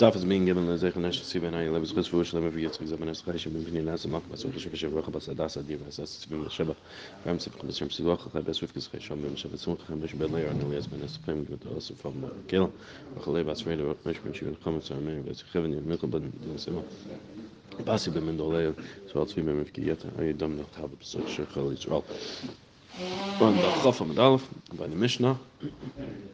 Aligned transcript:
darf 0.00 0.16
es 0.16 0.24
mir 0.24 0.40
geben, 0.40 0.66
dass 0.66 0.82
ich 0.82 0.96
nicht 0.96 1.24
sie 1.26 1.38
bin, 1.40 1.52
ich 1.52 1.70
lebe 1.70 2.00
es 2.00 2.08
für 2.08 2.16
euch, 2.16 2.30
damit 2.30 2.54
wir 2.54 2.62
jetzt 2.62 2.78
gesagt 2.78 3.00
haben, 3.00 3.64
bin 3.64 3.76
in 3.76 3.84
Nase 3.84 4.08
mach, 4.08 4.22
was 4.30 4.44
ich 4.44 4.68
für 4.68 4.76
Schwach 4.76 5.08
was 5.12 5.26
da 5.26 5.48
sa 5.48 5.60
die 5.60 5.78
was 5.84 5.96
das 5.96 6.26
bin 6.26 6.42
der 6.42 6.50
Schwach. 6.50 6.74
Wir 7.22 7.30
haben 7.30 7.38
sie 7.38 7.50
kommen 7.50 7.70
zum 7.70 7.90
Schwach, 7.90 8.26
da 8.32 8.40
bis 8.40 8.62
wir 8.62 8.68
gesagt 8.68 9.02
schon 9.02 9.20
beim 9.20 9.36
Schwach 9.36 9.58
zum 9.58 9.76
kommen, 9.78 10.02
ich 10.02 10.16
bin 10.16 10.32
leider 10.32 10.54
nicht 10.54 10.90
mehr 10.90 11.00
das 11.02 11.18
Prem 11.18 11.46
gut 11.46 11.60
aus 11.76 11.92
von 12.00 12.18
mal. 12.18 12.30
Gell. 12.46 12.68
Ich 13.20 13.26
lebe 13.26 13.50
als 13.50 13.66
Rede, 13.66 13.94
bin 14.02 14.34
schon 14.34 14.60
kommen 14.62 14.80
zu 14.80 14.94
mir, 14.94 15.22
was 15.26 15.42
ich 15.42 15.54
haben 15.54 15.86
mir 15.86 15.98
kommen 15.98 16.32
dann 16.46 16.58
sehen 16.58 16.76
wir. 16.76 18.74
So 19.12 19.20
als 19.20 19.36
wie 19.36 19.42
mir 19.42 19.64
gekriegt, 19.64 20.06
ich 20.22 20.36
dann 20.38 20.56
noch 20.56 20.78
habe 20.78 20.96
so 21.02 21.20
schön 21.28 21.46
Israel. 21.74 22.02
Und 23.38 23.56
da 23.62 23.82
Gaffa 23.84 24.04
mit 24.04 24.18
Alf, 24.18 24.42
bei 24.76 24.86
der 24.86 24.96
Mishnah, 24.96 25.38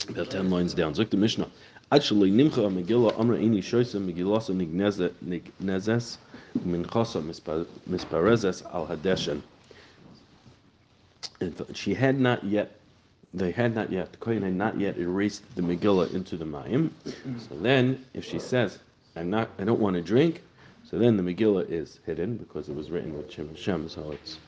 wird 0.08 0.34
er 0.34 0.42
neuens 0.42 0.74
der 0.74 0.86
Anzug 0.86 1.10
der 1.10 1.18
Mishnah. 1.18 1.46
Actually 1.92 2.30
megillah 2.30 2.70
megillah. 2.70 3.82
She 11.74 11.94
had 11.94 12.18
not 12.18 12.44
yet 12.44 12.76
they 13.36 13.50
had 13.50 13.74
not 13.74 13.92
yet, 13.92 14.12
the 14.12 14.18
Kohen 14.18 14.42
had 14.42 14.54
not 14.54 14.80
yet 14.80 14.96
erased 14.96 15.42
the 15.56 15.62
Megillah 15.62 16.14
into 16.14 16.36
the 16.38 16.46
Mayim. 16.46 16.90
So 17.48 17.54
then, 17.56 18.04
if 18.14 18.24
she 18.24 18.38
says, 18.38 18.78
I'm 19.14 19.28
not, 19.28 19.50
I 19.58 19.64
don't 19.64 19.78
want 19.78 19.94
to 19.96 20.02
drink, 20.02 20.42
so 20.84 20.98
then 20.98 21.18
the 21.18 21.22
Megillah 21.22 21.68
is 21.70 22.00
hidden 22.06 22.38
because 22.38 22.70
it 22.70 22.74
was 22.74 22.90
written 22.90 23.14
with 23.14 23.30
Shem 23.30 23.48
Hashem, 23.48 23.90
so 23.90 24.12
it's 24.12 24.38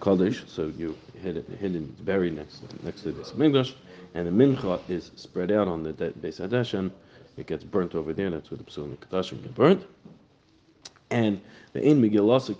Kaddish, 0.00 0.44
so 0.46 0.72
you 0.78 0.96
hid 1.20 1.36
it, 1.36 1.48
hidden, 1.60 1.94
buried 2.00 2.36
next, 2.36 2.62
next 2.82 3.02
to 3.02 3.12
this 3.12 3.32
Mikdash, 3.32 3.74
and 4.14 4.26
the 4.26 4.30
Mincha 4.30 4.80
is 4.88 5.10
spread 5.16 5.50
out 5.50 5.68
on 5.68 5.82
the 5.82 5.92
Beis 5.92 6.40
Hadesh, 6.40 6.78
and 6.78 6.90
it 7.36 7.46
gets 7.46 7.64
burnt 7.64 7.94
over 7.94 8.12
there, 8.12 8.30
that's 8.30 8.50
where 8.50 8.58
the 8.58 8.64
Psulim 8.64 8.96
Kadashim 8.96 9.42
get 9.42 9.54
burnt. 9.54 9.84
And 11.10 11.40
the 11.72 11.82
in 11.82 12.00
Megillah, 12.00 12.46
the 12.46 12.54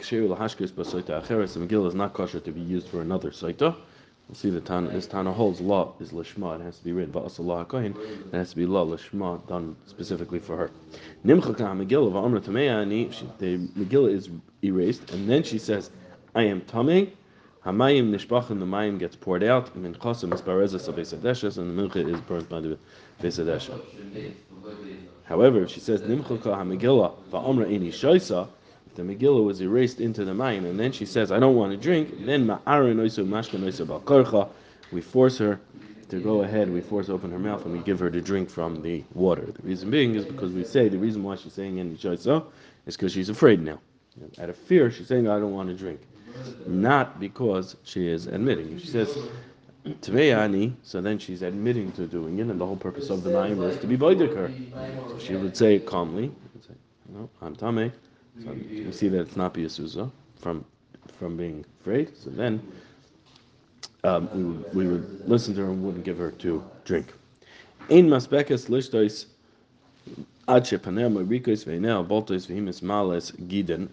Megillah 1.60 1.88
is 1.88 1.94
not 1.94 2.12
kosher 2.12 2.40
to 2.40 2.52
be 2.52 2.60
used 2.60 2.88
for 2.88 3.00
another 3.00 3.30
Saita. 3.30 3.76
We'll 4.28 4.36
see 4.36 4.50
the 4.50 4.60
Tana, 4.60 4.90
this 4.90 5.06
Tana 5.06 5.32
holds 5.32 5.60
law 5.60 5.92
is 6.00 6.12
Lishma, 6.12 6.58
it 6.58 6.62
has 6.62 6.78
to 6.78 6.84
be 6.84 7.18
also 7.18 7.42
law 7.42 7.62
HaKohen, 7.64 7.94
it 8.32 8.34
has 8.34 8.50
to 8.50 8.56
be 8.56 8.64
law 8.64 8.86
Lishma 8.86 9.46
done 9.46 9.76
specifically 9.86 10.38
for 10.38 10.56
her. 10.56 10.70
Nimcha 11.26 11.56
Ka 11.56 11.74
Megillah, 11.74 12.10
Va'amra 12.10 12.40
Tameya, 12.40 13.38
the 13.38 13.58
Megillah 13.78 14.14
is 14.14 14.30
erased, 14.62 15.10
and 15.10 15.28
then 15.28 15.42
she 15.42 15.58
says, 15.58 15.90
I 16.34 16.44
am 16.44 16.62
Tameh, 16.62 17.10
Hamayim 17.64 18.10
Nishbachim, 18.10 18.58
the 18.58 18.66
Mayim 18.66 18.98
gets 18.98 19.16
poured 19.16 19.42
out, 19.42 19.74
Min 19.74 19.94
Chosim 19.94 20.34
is 20.34 20.42
Barezes 20.42 20.86
of 20.86 20.96
Besadeshes, 20.96 21.56
and 21.56 21.78
the 21.78 21.82
Mincha 21.82 22.06
is 22.06 22.20
burnt 22.20 22.46
by 22.50 22.60
the 22.60 22.76
Besadesha. 23.22 23.80
However, 25.24 25.62
if 25.62 25.70
she 25.70 25.80
says, 25.80 26.02
Nimcha 26.02 26.42
Ka 26.42 26.56
HaMegillah, 26.56 27.14
Va'amra 27.30 27.66
Ini 27.66 27.88
Shaisa, 27.88 28.48
the 28.96 29.02
Megillah 29.02 29.42
was 29.42 29.62
erased 29.62 30.00
into 30.00 30.26
the 30.26 30.32
Mayim, 30.32 30.66
and 30.66 30.78
then 30.78 30.92
she 30.92 31.06
says, 31.06 31.32
I 31.32 31.38
don't 31.38 31.56
want 31.56 31.72
to 31.72 31.78
drink, 31.78 32.26
then 32.26 32.46
Ma'arin 32.46 32.96
Oisu 32.96 33.26
Mashka 33.26 33.58
Oisu 33.58 33.86
Balkarcha, 33.86 34.50
we 34.92 35.00
force 35.00 35.38
her 35.38 35.58
to 36.10 36.20
go 36.20 36.42
ahead, 36.42 36.70
we 36.70 36.82
force 36.82 37.08
open 37.08 37.30
her 37.30 37.38
mouth, 37.38 37.64
and 37.64 37.72
we 37.72 37.78
give 37.78 37.98
her 37.98 38.10
to 38.10 38.20
drink 38.20 38.50
from 38.50 38.82
the 38.82 39.02
water. 39.14 39.46
The 39.46 39.62
reason 39.62 39.90
being 39.90 40.14
is 40.16 40.26
because 40.26 40.52
we 40.52 40.64
say, 40.64 40.88
the 40.90 40.98
reason 40.98 41.22
why 41.22 41.36
she's 41.36 41.54
saying 41.54 41.80
any 41.80 41.94
Shaisa 41.94 42.44
is 42.84 42.94
because 42.94 43.12
she's 43.12 43.30
afraid 43.30 43.62
now. 43.62 43.80
Out 44.38 44.50
of 44.50 44.56
fear, 44.56 44.90
she's 44.90 45.08
saying, 45.08 45.26
I 45.28 45.38
don't 45.38 45.52
want 45.52 45.70
to 45.70 45.74
drink. 45.74 46.00
Not 46.66 47.20
because 47.20 47.76
she 47.84 48.08
is 48.08 48.26
admitting. 48.26 48.78
She 48.78 48.86
says, 48.88 49.16
Tveyani, 49.86 50.74
so 50.82 51.00
then 51.00 51.18
she's 51.18 51.42
admitting 51.42 51.92
to 51.92 52.06
doing 52.06 52.38
it, 52.38 52.46
and 52.48 52.58
the 52.58 52.66
whole 52.66 52.76
purpose 52.76 53.10
of 53.10 53.22
the 53.22 53.30
Mayim 53.30 53.62
is 53.68 53.78
to 53.80 53.86
be 53.86 53.96
boidik 53.98 54.34
her. 54.34 54.50
So 55.08 55.18
she 55.18 55.36
would 55.36 55.56
say 55.56 55.78
calmly, 55.78 56.32
say, 56.66 56.74
no, 57.12 57.28
I'm 57.42 57.54
Tameh. 57.54 57.92
So 58.42 58.50
we 58.52 58.90
see 58.92 59.08
that 59.08 59.20
it's 59.20 59.36
not 59.36 59.54
Biyasuza 59.54 60.10
from 60.40 60.64
from 61.18 61.36
being 61.36 61.64
afraid. 61.80 62.16
So 62.16 62.30
then 62.30 62.60
um, 64.02 64.28
we, 64.34 64.44
would, 64.44 64.74
we 64.74 64.86
would 64.88 65.28
listen 65.28 65.54
to 65.54 65.64
her 65.64 65.70
and 65.70 65.82
wouldn't 65.82 66.04
give 66.04 66.18
her 66.18 66.30
to 66.32 66.62
drink. 66.84 67.12
Ein 67.90 68.08
masbekas 68.08 68.68
lishtois 68.68 69.26
ad 70.48 70.64
shepaner 70.64 71.10
morikos 71.12 71.64
ve'nel 71.64 72.06
boltois 72.06 72.46
vehimis 72.46 72.82
males 72.82 73.30
giden. 73.32 73.88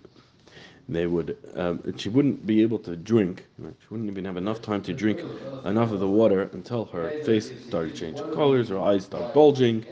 They 0.91 1.07
would, 1.07 1.38
um, 1.56 1.97
she 1.97 2.09
wouldn't 2.09 2.46
be 2.46 2.62
able 2.62 2.78
to 2.79 2.97
drink. 2.97 3.46
She 3.57 3.88
wouldn't 3.90 4.09
even 4.09 4.25
have 4.25 4.35
enough 4.35 4.62
time 4.62 4.81
to 4.84 4.94
drink 4.94 5.22
enough 5.63 5.91
of 5.94 6.02
the 6.02 6.07
water 6.07 6.50
until 6.52 6.84
her 6.85 7.09
face 7.24 7.50
started 7.68 7.96
changing 7.96 8.34
colors, 8.34 8.68
her 8.68 8.78
eyes 8.79 9.06
started 9.06 9.34
bulging, 9.34 9.85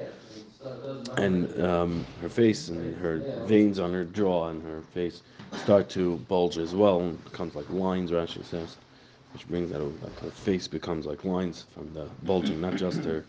and 1.15 1.61
um, 1.61 2.05
her 2.21 2.27
face 2.29 2.67
and 2.67 2.97
her 2.97 3.17
veins 3.45 3.79
on 3.79 3.93
her 3.93 4.03
jaw 4.03 4.49
and 4.49 4.61
her 4.63 4.81
face 4.93 5.21
start 5.63 5.89
to 5.89 6.17
bulge 6.27 6.57
as 6.57 6.75
well 6.75 6.99
and 6.99 7.23
becomes 7.23 7.55
like 7.55 7.69
lines 7.69 8.11
Rashi 8.11 8.43
says 8.45 8.75
which 9.33 9.47
brings 9.47 9.71
that 9.71 9.81
like 9.81 10.19
her 10.19 10.31
face 10.31 10.67
becomes 10.67 11.05
like 11.05 11.23
lines 11.23 11.65
from 11.73 11.93
the 11.93 12.05
bulging 12.23 12.61
not 12.61 12.75
just 12.75 13.03
her 13.03 13.25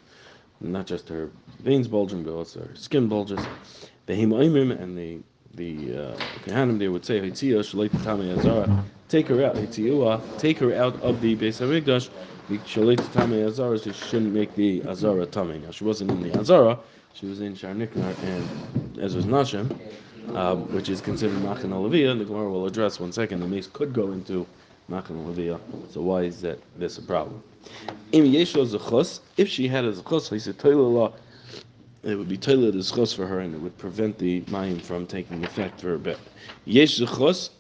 not 0.60 0.86
just 0.86 1.08
her 1.08 1.30
veins 1.60 1.88
bulging 1.88 2.22
but 2.22 2.32
also 2.32 2.60
her 2.60 2.74
skin 2.74 3.08
bulges 3.08 3.40
the 4.06 4.12
hemoimim 4.12 4.78
and 4.78 4.98
the 4.98 5.18
the 5.54 5.92
uh, 5.92 6.16
Kehanim 6.42 6.78
they 6.78 6.88
would 6.88 7.04
say 7.04 7.20
take 9.08 9.26
her 9.28 9.44
out 9.44 10.38
take 10.38 10.58
her 10.58 10.74
out 10.74 11.00
of 11.02 11.20
the 11.20 11.36
Beis 11.36 11.60
Hamikdash 11.60 12.10
she 12.50 13.92
shouldn't 13.92 14.32
make 14.32 14.54
the 14.56 14.82
Azara 14.84 15.24
tummy. 15.26 15.58
Now 15.58 15.70
she 15.70 15.84
wasn't 15.84 16.10
in 16.10 16.22
the 16.22 16.38
Azara, 16.38 16.78
she 17.12 17.26
was 17.26 17.40
in 17.40 17.54
Sharniknar 17.54 18.16
and 18.24 18.98
Ezra's 18.98 19.26
Nashem, 19.26 19.70
uh, 20.34 20.56
which 20.56 20.88
is 20.88 21.00
considered 21.00 21.40
Machan 21.42 21.70
Alaviyah. 21.70 22.18
The 22.18 22.24
Gemara 22.24 22.50
will 22.50 22.66
address 22.66 22.98
one 22.98 23.12
second. 23.12 23.40
The 23.40 23.46
mace 23.46 23.68
could 23.68 23.92
go 23.92 24.10
into 24.10 24.48
Machan 24.88 25.16
Alaviyah. 25.24 25.60
So 25.92 26.02
why 26.02 26.22
is 26.22 26.40
that 26.40 26.58
this 26.76 26.98
a 26.98 27.02
problem? 27.02 27.40
If 28.12 29.48
she 29.48 29.68
had 29.68 29.84
a 29.84 29.92
zechus, 29.92 30.30
he 30.30 30.38
said. 30.40 30.58
It 32.02 32.14
would 32.16 32.28
be 32.28 32.38
toilet 32.38 32.74
as 32.76 32.90
chus 32.90 33.12
for 33.12 33.26
her, 33.26 33.40
and 33.40 33.54
it 33.54 33.60
would 33.60 33.76
prevent 33.76 34.16
the 34.18 34.40
mayim 34.42 34.80
from 34.80 35.06
taking 35.06 35.44
effect 35.44 35.80
for 35.80 35.94
a 35.94 35.98
bit. 35.98 36.18
Yesh 36.64 36.98
zechus, 36.98 37.50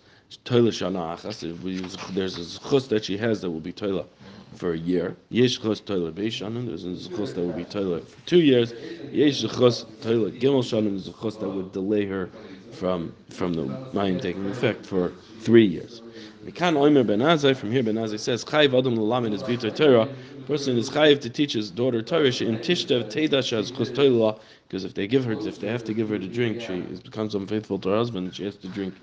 toilet 0.44 0.72
shana 0.72 1.14
achas. 1.18 2.14
There's 2.14 2.38
a 2.38 2.58
zechus 2.58 2.88
that 2.88 3.04
she 3.04 3.18
has 3.18 3.42
that 3.42 3.50
will 3.50 3.60
be 3.60 3.72
toilet 3.72 4.06
for 4.54 4.72
a 4.72 4.78
year. 4.78 5.14
Yesh 5.28 5.58
chos 5.58 5.80
toilet 5.80 6.14
beish 6.14 6.40
shanim. 6.40 6.66
There's 6.66 6.84
a 6.84 6.88
zechus 6.88 7.34
that 7.34 7.42
will 7.42 7.52
be 7.52 7.64
toilet 7.64 8.08
for 8.08 8.26
two 8.26 8.40
years. 8.40 8.72
Yesh 9.12 9.42
zechus 9.42 9.84
toilet 10.00 10.40
gimel 10.40 10.60
a 10.60 11.10
zechus 11.10 11.38
that 11.38 11.48
would 11.48 11.72
delay 11.72 12.06
her 12.06 12.30
from 12.72 13.14
from 13.28 13.52
the 13.52 13.64
mayim 13.92 14.22
taking 14.22 14.46
effect 14.46 14.86
for 14.86 15.12
three 15.40 15.66
years. 15.66 16.00
Mikan 16.44 16.74
Omer 16.74 17.04
Ben 17.04 17.18
Azai, 17.18 17.54
from 17.54 17.70
here 17.70 17.82
Ben 17.82 17.96
Azai 17.96 18.18
says, 18.18 18.44
Chayiv 18.44 18.78
Adam 18.78 18.96
Lulamed 18.96 19.34
is 19.34 19.42
Bita 19.42 19.74
Torah. 19.76 20.08
Person 20.46 20.78
is 20.78 20.88
Chayiv 20.88 21.20
to 21.20 21.28
teach 21.28 21.52
his 21.52 21.70
daughter 21.70 22.00
Torah, 22.00 22.32
she 22.32 22.46
in 22.46 22.56
Tishtav 22.56 23.10
Chus 23.10 23.70
Toilah, 23.70 24.40
because 24.66 24.84
if 24.84 24.94
they 24.94 25.06
give 25.06 25.24
her, 25.26 25.32
if 25.32 25.60
they 25.60 25.66
have 25.66 25.84
to 25.84 25.92
give 25.92 26.08
her 26.08 26.18
to 26.18 26.26
drink, 26.26 26.62
she 26.62 26.80
becomes 27.04 27.34
unfaithful 27.34 27.78
to 27.80 27.90
her 27.90 27.96
husband, 27.96 28.34
she 28.34 28.44
has 28.44 28.56
to 28.56 28.68
drink, 28.68 28.94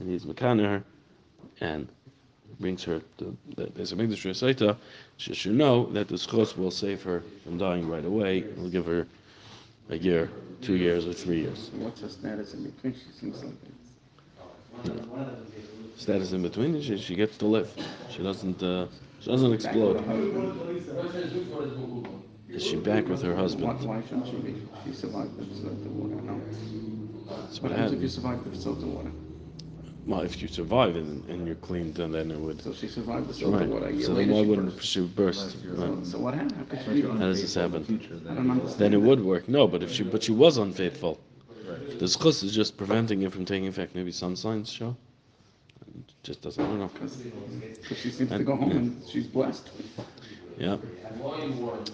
and 0.00 0.08
he's 0.08 0.24
Mekan 0.24 0.60
her, 0.60 0.82
and 1.60 1.88
brings 2.58 2.82
her 2.84 3.02
to 3.18 3.36
there's 3.56 3.92
a 3.92 3.96
Mikdash 3.96 4.24
Resaita, 4.24 4.74
she 5.18 5.34
should 5.34 5.52
know 5.52 5.86
that 5.92 6.08
the 6.08 6.14
Schos 6.14 6.56
will 6.56 6.70
save 6.70 7.02
her 7.02 7.22
from 7.44 7.58
dying 7.58 7.86
right 7.86 8.04
away, 8.04 8.40
and 8.40 8.62
will 8.62 8.70
give 8.70 8.86
her 8.86 9.06
a 9.90 9.98
year, 9.98 10.30
two 10.62 10.74
years, 10.76 11.06
or 11.06 11.12
three 11.12 11.40
years. 11.40 11.70
What's 11.74 12.00
her 12.00 12.08
status 12.08 12.54
in 12.54 12.64
between? 12.64 12.94
She 12.94 13.12
seems 13.20 13.44
like 13.44 13.52
it's. 14.84 15.77
Status 15.98 16.32
in 16.32 16.42
between. 16.42 16.80
She, 16.80 16.96
she 16.98 17.14
gets 17.14 17.36
to 17.38 17.46
live. 17.46 17.70
She 18.10 18.22
doesn't. 18.22 18.62
Uh, 18.62 18.86
she 19.20 19.30
doesn't 19.30 19.52
explode. 19.52 19.96
Is 22.48 22.64
she 22.64 22.76
back 22.76 23.08
with 23.08 23.22
her 23.22 23.34
Why, 23.34 23.40
husband? 23.42 23.84
why 23.86 24.00
shouldn't 24.02 24.26
she 24.28 24.36
be? 24.36 24.54
She 24.86 24.94
survived 24.94 25.36
the 25.38 25.44
salt 25.54 25.74
water, 25.98 26.22
no? 26.22 26.40
That's 27.28 27.60
What 27.60 27.70
what 27.70 27.72
happens 27.72 27.92
if 27.92 28.00
you 28.02 28.08
happens. 28.08 28.14
survive 28.14 28.44
the 28.50 28.56
salt 28.58 28.78
water? 28.78 29.10
Well, 30.06 30.22
if 30.22 30.40
you 30.40 30.48
survive 30.48 30.96
and, 30.96 31.22
and 31.28 31.46
you're 31.46 31.56
clean, 31.56 31.92
then 31.92 32.12
then 32.12 32.30
it 32.30 32.38
would. 32.38 32.62
So 32.62 32.72
she 32.72 32.88
survived 32.88 33.28
the 33.28 33.34
salt 33.34 33.54
Right. 33.54 33.68
water. 33.68 33.86
A 33.88 34.00
So 34.02 34.14
then 34.14 34.28
later 34.28 34.32
why 34.32 34.42
she 34.42 34.48
wouldn't 34.48 34.74
burst. 34.76 34.88
she 34.88 35.00
burst? 35.02 35.56
Right. 35.66 36.06
So 36.06 36.18
what 36.18 36.34
happened? 36.34 36.52
How 36.56 36.64
could 36.64 36.80
she 36.84 37.02
be? 37.02 37.08
How 37.08 37.18
does 37.18 37.42
this 37.42 37.54
happen? 37.54 37.84
I 38.30 38.34
don't 38.34 38.50
understand. 38.50 38.80
Then 38.80 38.94
it 38.94 39.02
would 39.02 39.22
work. 39.22 39.48
No, 39.48 39.66
but 39.66 39.82
if 39.82 39.92
she 39.92 40.04
but 40.04 40.22
she 40.22 40.32
was 40.32 40.56
unfaithful. 40.56 41.20
The 41.98 42.06
schus 42.06 42.42
is 42.44 42.54
just 42.54 42.76
preventing 42.76 43.22
it 43.22 43.32
from 43.32 43.44
taking 43.44 43.66
effect. 43.68 43.94
Maybe 43.94 44.12
some 44.12 44.36
signs 44.36 44.70
show. 44.70 44.96
It 45.96 46.12
just 46.22 46.42
doesn't. 46.42 46.62
I 46.64 46.68
don't 46.68 46.78
know. 46.80 46.88
Because 46.88 47.98
she 47.98 48.10
seems 48.10 48.30
to 48.30 48.44
go 48.44 48.56
home 48.56 48.70
and 48.72 49.02
she's 49.08 49.26
blessed. 49.26 49.70
Yeah. 50.58 50.76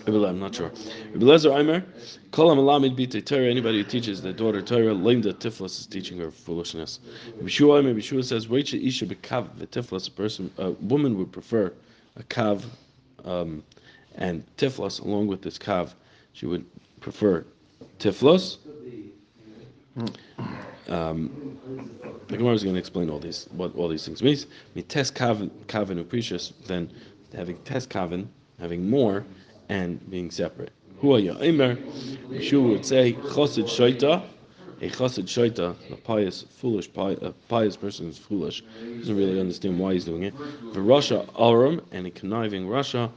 Ibn- 0.06 0.24
I'm 0.24 0.40
not 0.40 0.54
sure. 0.54 0.72
Ibn 1.14 1.28
Lezer 1.28 1.58
Aimer, 1.58 1.84
Kol 2.30 2.54
HaMalamid 2.54 2.96
B'Tei 2.96 3.24
Torah, 3.24 3.44
anybody 3.44 3.78
who 3.78 3.84
teaches 3.84 4.22
their 4.22 4.32
daughter 4.32 4.62
Torah, 4.62 4.94
Limda 4.94 5.34
Tiflis 5.34 5.80
is 5.80 5.86
teaching 5.86 6.18
her 6.18 6.30
foolishness. 6.30 7.00
Bishua 7.42 7.80
Aimer, 7.80 7.94
Bishua 7.94 8.24
says, 8.24 8.48
Rachel 8.48 8.80
Isha 8.82 9.06
B'Kav 9.06 9.48
V'Tiflis, 9.56 10.08
a 10.08 10.10
person, 10.10 10.50
a 10.58 10.70
woman 10.72 11.18
would 11.18 11.30
prefer 11.32 11.72
a 12.16 12.22
Kav 12.24 12.64
um, 13.24 13.62
and 14.16 14.44
Tiflis 14.56 15.00
along 15.00 15.26
with 15.26 15.42
this 15.42 15.58
Kav. 15.58 15.92
She 16.32 16.46
would 16.46 16.64
prefer 17.00 17.44
Tiflos 17.98 18.58
Um, 20.88 21.58
the 22.28 22.36
Gemara 22.36 22.54
is 22.54 22.62
going 22.62 22.74
to 22.74 22.80
explain 22.80 23.08
all 23.10 23.18
these 23.18 23.48
what 23.52 23.74
all 23.76 23.88
these 23.88 24.04
things 24.04 24.22
means. 24.22 24.46
Me 24.74 24.82
test 24.82 25.14
kaven 25.14 25.50
kaven 25.66 25.98
uprecious 25.98 26.52
then 26.66 26.90
having 27.34 27.56
test 27.58 27.90
kaven 27.90 28.26
having 28.58 28.88
more 28.88 29.24
and 29.68 29.98
being 30.10 30.30
separate. 30.30 30.72
Who 31.00 31.14
are 31.14 31.18
you? 31.18 31.32
Imer, 31.34 31.76
Yeshua 32.30 32.68
would 32.70 32.86
say 32.86 33.12
chosid 33.14 33.64
shaita. 33.64 34.22
A 34.80 34.88
chosid 34.90 35.24
shaita, 35.24 35.74
a 35.92 35.96
pious, 35.96 36.42
foolish, 36.50 36.92
pious, 36.92 37.18
a 37.22 37.32
pious 37.48 37.76
person 37.76 38.08
is 38.08 38.18
foolish. 38.18 38.62
Doesn't 38.98 39.16
really 39.16 39.38
understand 39.40 39.78
why 39.78 39.94
he's 39.94 40.04
doing 40.04 40.24
it. 40.24 40.34
The 40.72 40.80
Russia 40.80 41.26
aram 41.38 41.80
and 41.92 42.06
a 42.06 42.10
conniving 42.10 42.68
Russia. 42.68 43.10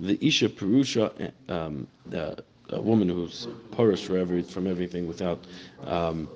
The 0.00 0.18
isha 0.26 0.48
perusha, 0.48 1.32
um, 1.48 1.86
the, 2.06 2.42
a 2.70 2.80
woman 2.80 3.08
who's 3.08 3.46
parish 3.70 4.04
from 4.04 4.66
everything 4.66 5.06
without 5.06 5.38
um, 5.84 6.28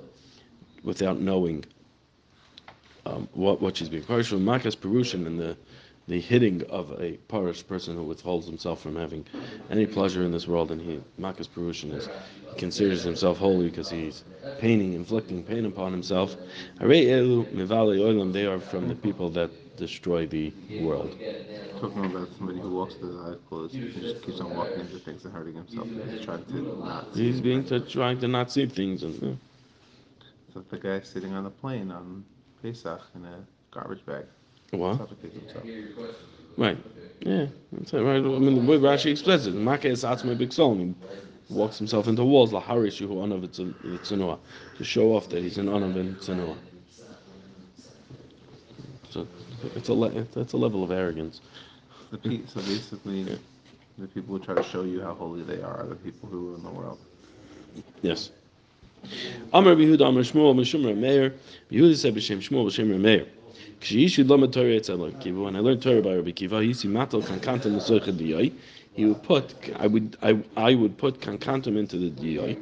without 0.83 1.19
knowing 1.19 1.65
um, 3.05 3.27
what 3.33 3.61
what 3.61 3.77
she's 3.77 3.89
being 3.89 4.03
parish 4.03 4.27
from 4.29 4.45
makas 4.45 4.75
perushin 4.75 5.25
and 5.25 5.39
the 5.39 5.57
the 6.07 6.19
hitting 6.19 6.63
of 6.71 6.91
a 6.99 7.13
parish 7.27 7.65
person 7.67 7.95
who 7.95 8.03
withholds 8.03 8.47
himself 8.47 8.81
from 8.81 8.95
having 8.95 9.23
any 9.69 9.85
pleasure 9.85 10.23
in 10.23 10.31
this 10.31 10.47
world 10.47 10.71
and 10.71 10.81
he 10.81 10.99
makas 11.19 11.47
perushin 11.47 11.93
is 11.95 12.09
he 12.51 12.55
considers 12.57 13.03
himself 13.03 13.37
holy 13.37 13.69
because 13.69 13.89
he's 13.89 14.23
paining 14.59 14.93
inflicting 14.93 15.43
pain 15.43 15.65
upon 15.65 15.91
himself 15.91 16.35
they 16.79 18.45
are 18.45 18.59
from 18.59 18.87
the 18.87 18.95
people 18.95 19.29
that 19.29 19.51
destroy 19.77 20.25
the 20.25 20.51
world 20.81 21.15
Talking 21.79 22.05
about 22.05 22.27
somebody 22.37 22.59
who 22.59 22.71
walks 22.71 22.95
through 22.95 23.13
the 23.13 23.19
eyes 23.21 23.37
closed 23.47 23.73
and 23.75 23.93
just 23.93 24.21
keeps 24.21 24.41
on 24.41 24.53
walking 24.53 24.81
into 24.81 24.99
things 24.99 25.23
and 25.23 25.33
hurting 25.33 25.53
himself. 25.55 25.87
He's 25.87 26.25
trying 26.25 26.43
to 26.43 26.85
not 26.85 27.15
see. 27.15 27.23
he's 27.23 27.39
being 27.39 27.63
to 27.65 27.79
trying 27.79 28.19
to 28.19 28.27
not 28.27 28.51
see 28.51 28.65
things 28.65 29.03
and 29.03 29.39
So 30.53 30.63
the 30.69 30.77
guy 30.77 31.01
sitting 31.01 31.33
on 31.33 31.43
the 31.43 31.49
plane 31.49 31.91
on 31.91 32.25
Pesach 32.61 33.01
in 33.15 33.25
a 33.25 33.45
garbage 33.71 34.05
bag 34.05 34.25
what 34.71 34.97
suffocates 34.97 35.35
himself. 35.35 35.65
Right. 36.57 36.77
Yeah. 37.21 37.47
That's 37.71 37.93
it, 37.93 38.01
right. 38.01 38.17
I 38.17 38.19
mean, 38.19 38.55
the 38.55 38.71
way 38.71 38.77
Rashi 38.77 39.11
expresses 39.11 39.47
it, 39.47 39.55
Maka 39.55 39.87
is 39.89 40.03
Atzma 40.03 40.37
Big 40.37 40.53
He 40.53 41.53
walks 41.53 41.77
himself 41.77 42.07
into 42.07 42.23
walls, 42.23 42.51
Laharish 42.51 43.05
Yuhu 43.05 43.15
Anav 43.15 43.47
Tzunua, 43.49 44.39
to 44.77 44.83
show 44.83 45.15
off 45.15 45.29
that 45.29 45.41
he's 45.41 45.57
an 45.57 45.67
Anav 45.67 45.95
in 45.95 46.15
Tzunua. 46.15 46.57
So 49.09 49.27
it's 49.75 49.89
a 49.89 49.93
le- 49.93 50.09
that's 50.09 50.53
a 50.53 50.57
level 50.57 50.83
of 50.83 50.91
arrogance. 50.91 51.41
The 52.11 52.17
pe- 52.17 52.45
so 52.45 52.61
basically, 52.61 53.23
the 53.97 54.07
people 54.07 54.37
who 54.37 54.43
try 54.43 54.55
to 54.55 54.63
show 54.63 54.83
you 54.83 55.01
how 55.01 55.13
holy 55.13 55.43
they 55.43 55.61
are 55.61 55.81
are 55.81 55.87
the 55.87 55.95
people 55.95 56.29
who 56.29 56.37
rule 56.37 56.57
the 56.57 56.69
world. 56.69 56.99
Yes. 58.01 58.31
Amar 59.53 59.75
Yehuda 59.75 60.07
Amar 60.07 60.23
Shmuel 60.23 60.55
Meshum 60.55 60.95
Meir. 60.97 61.33
Yehuda 61.71 61.95
said 61.95 62.15
b'Shem 62.15 62.37
Shmuel 62.37 62.65
b'Shem 62.67 62.99
Meir. 62.99 63.25
K'shiyishud 63.81 64.29
lamed 64.29 64.53
Torah 64.53 64.65
etzad 64.65 65.01
Rabbi 65.01 65.19
Kiva. 65.23 65.41
When 65.41 65.55
I 65.55 65.59
learned 65.59 65.81
Torah 65.81 66.01
by 66.01 66.15
Rabbi 66.15 66.31
Kiva, 66.31 66.61
he 66.61 66.73
see 66.73 66.87
matal 66.87 67.21
kankantam 67.23 67.77
l'soicha 67.77 68.11
diyai. 68.11 68.51
He 68.93 69.05
would 69.05 69.23
put, 69.23 69.53
I 69.77 69.87
would, 69.87 70.17
I, 70.21 70.37
I 70.57 70.75
would 70.75 70.97
put 70.97 71.21
kankantam 71.21 71.77
into 71.77 71.97
the 71.97 72.09
diyai. 72.09 72.57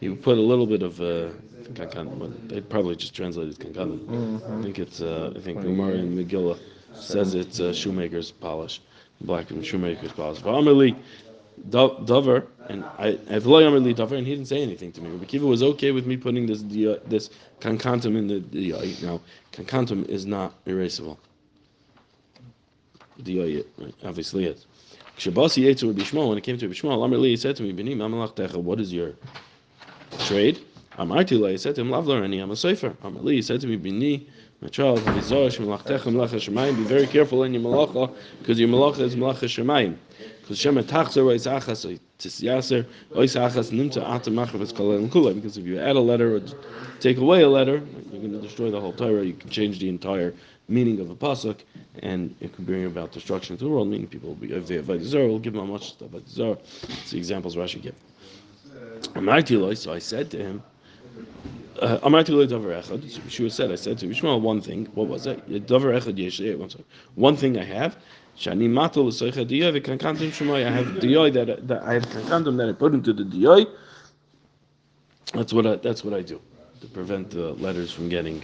He 0.00 0.08
would 0.10 0.22
put 0.22 0.36
a 0.36 0.42
little 0.42 0.66
bit 0.66 0.82
of 0.82 1.00
uh, 1.00 1.30
kankantam. 1.72 2.18
but 2.18 2.48
They'd 2.48 2.68
probably 2.68 2.96
just 2.96 3.14
translate 3.14 3.48
it 3.48 3.58
kankantam. 3.58 4.42
I 4.58 4.62
think 4.62 4.78
it's, 4.78 5.00
uh, 5.00 5.32
I 5.34 5.40
think 5.40 5.62
Gemara 5.62 5.94
in 5.94 6.16
Megillah 6.16 6.58
says 6.94 7.34
it's 7.34 7.60
uh, 7.60 7.72
shoemaker's 7.72 8.30
polish, 8.30 8.80
black 9.22 9.50
and 9.50 9.64
shoemaker's 9.64 10.12
polish. 10.12 10.40
V'amar 10.40 10.64
Do- 10.90 10.96
Dover, 11.70 12.46
and 12.68 12.84
I 12.98 13.12
Amrli 13.12 13.94
Dover, 13.94 14.16
and 14.16 14.26
he 14.26 14.34
didn't 14.34 14.48
say 14.48 14.62
anything 14.62 14.92
to 14.92 15.00
me. 15.00 15.10
Rabbi 15.10 15.24
Kiva 15.24 15.46
was 15.46 15.62
okay 15.62 15.92
with 15.92 16.06
me 16.06 16.16
putting 16.16 16.46
this 16.46 16.62
dia- 16.62 17.00
this 17.06 17.30
kankantum 17.60 18.16
in 18.16 18.26
the 18.26 18.40
diyai. 18.40 19.02
Now, 19.02 19.20
kankantum 19.52 20.08
is 20.08 20.26
not 20.26 20.64
erasable. 20.64 21.18
Diyai, 23.22 23.64
right, 23.78 23.94
obviously 24.04 24.44
is. 24.44 24.66
Shabasi 25.18 25.66
ate 25.66 25.78
to 25.78 25.88
Rabbi 25.88 26.02
Shmuel, 26.02 26.28
when 26.28 26.38
it 26.38 26.44
came 26.44 26.56
to 26.58 26.66
Rabbi 26.68 26.78
Shmuel, 26.78 27.26
he 27.26 27.36
said 27.36 27.56
to 27.56 27.62
me, 27.64 27.72
Bini 27.72 27.94
what 27.96 28.80
is 28.80 28.92
your 28.92 29.14
trade? 30.20 30.60
Amartila, 30.96 31.50
he 31.50 31.58
said 31.58 31.74
to 31.74 31.80
him, 31.80 31.88
Lavlar, 31.88 32.24
and 32.24 32.34
I'm 32.34 32.50
a 32.50 32.56
sefer. 32.56 32.94
He 33.24 33.42
said 33.42 33.60
to 33.60 33.66
me, 33.66 33.76
Bini, 33.76 34.28
my 34.60 34.68
child, 34.68 35.04
be 35.04 35.20
very 36.84 37.06
careful 37.06 37.42
in 37.44 37.54
your 37.54 37.62
malacha, 37.62 38.14
because 38.38 38.58
your 38.60 38.68
malacha 38.68 39.00
is 39.00 39.16
Malacha 39.16 39.46
Shemayim. 39.46 39.96
Because 40.48 40.64
if 45.56 45.66
you 45.66 45.78
add 45.78 45.96
a 45.96 46.00
letter 46.00 46.36
or 46.36 46.40
take 47.00 47.18
away 47.18 47.42
a 47.42 47.48
letter, 47.48 47.82
you're 48.10 48.20
going 48.20 48.32
to 48.32 48.40
destroy 48.40 48.70
the 48.70 48.80
whole 48.80 48.94
Torah. 48.94 49.24
You 49.24 49.34
can 49.34 49.50
change 49.50 49.78
the 49.78 49.90
entire 49.90 50.34
meaning 50.68 51.00
of 51.00 51.10
a 51.10 51.14
pasuk, 51.14 51.58
and 52.02 52.34
it 52.40 52.54
can 52.54 52.64
bring 52.64 52.86
about 52.86 53.12
destruction 53.12 53.58
to 53.58 53.64
the 53.64 53.70
world. 53.70 53.88
Meaning 53.88 54.06
people 54.06 54.30
will 54.30 54.36
be 54.36 54.52
if 54.52 54.66
they 54.66 54.76
have 54.76 54.86
Avodah 54.86 55.28
will 55.28 55.38
give 55.38 55.52
them 55.52 55.66
how 55.66 55.72
much 55.72 55.98
Avodah 55.98 56.28
Zarah. 56.28 56.58
It's 56.88 57.10
the 57.10 57.18
examples 57.18 57.54
Rashi 57.54 57.82
give. 57.82 57.94
Amarti 59.14 59.60
Loi, 59.60 59.74
so 59.74 59.92
I 59.92 59.98
said 59.98 60.30
to 60.30 60.38
him. 60.38 60.62
Uh, 61.78 61.98
Amarti 61.98 62.30
Loi 62.30 62.46
Davar 62.46 62.82
Echad. 62.82 63.00
Yeshua 63.00 63.52
said, 63.52 63.70
I 63.70 63.76
said 63.76 63.98
to 63.98 64.06
Yishmael 64.06 64.40
one 64.40 64.62
thing. 64.62 64.86
What 64.94 65.08
was 65.08 65.26
it? 65.26 65.46
Davar 65.66 66.00
Echad. 66.00 66.84
One 67.16 67.36
thing 67.36 67.58
I 67.58 67.64
have. 67.64 67.96
Shani 68.38 68.68
matal 68.68 69.06
l'soicha 69.06 69.44
diyoi 69.44 69.80
v'kankantim 69.80 70.30
shemai. 70.30 70.64
I 70.64 70.70
have 70.70 70.86
diyoi 71.00 71.32
that, 71.32 71.66
that 71.66 71.82
I 71.82 71.94
have 71.94 72.04
kankantim 72.04 72.56
that 72.58 72.68
I 72.68 72.72
put 72.72 72.94
into 72.94 73.12
the 73.12 73.24
diyoi. 73.24 73.66
That's 75.34 75.52
what 75.52 75.66
I, 75.66 75.76
that's 75.76 76.04
what 76.04 76.14
I 76.14 76.22
do 76.22 76.40
to 76.80 76.86
prevent 76.86 77.30
the 77.30 77.52
letters 77.54 77.92
from 77.92 78.08
getting 78.08 78.42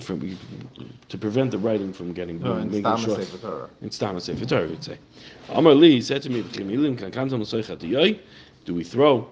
from 0.00 0.38
to 1.08 1.18
prevent 1.18 1.50
the 1.50 1.58
writing 1.58 1.92
from 1.92 2.12
getting 2.12 2.40
No, 2.40 2.56
in 2.56 2.70
making 2.70 2.96
sure- 2.98 3.20
in 3.82 3.90
Stama 3.90 4.20
Sefer 4.20 4.44
Torah, 4.46 4.68
would 4.68 4.84
say. 4.84 4.98
Amar 5.50 5.74
Li 5.74 6.00
said 6.00 6.22
to 6.22 6.30
me, 6.30 6.42
"B'chimilim 6.42 6.96
kankantam 6.96 7.40
l'soicha. 7.40 8.18
Do 8.64 8.74
we 8.74 8.84
throw 8.84 9.28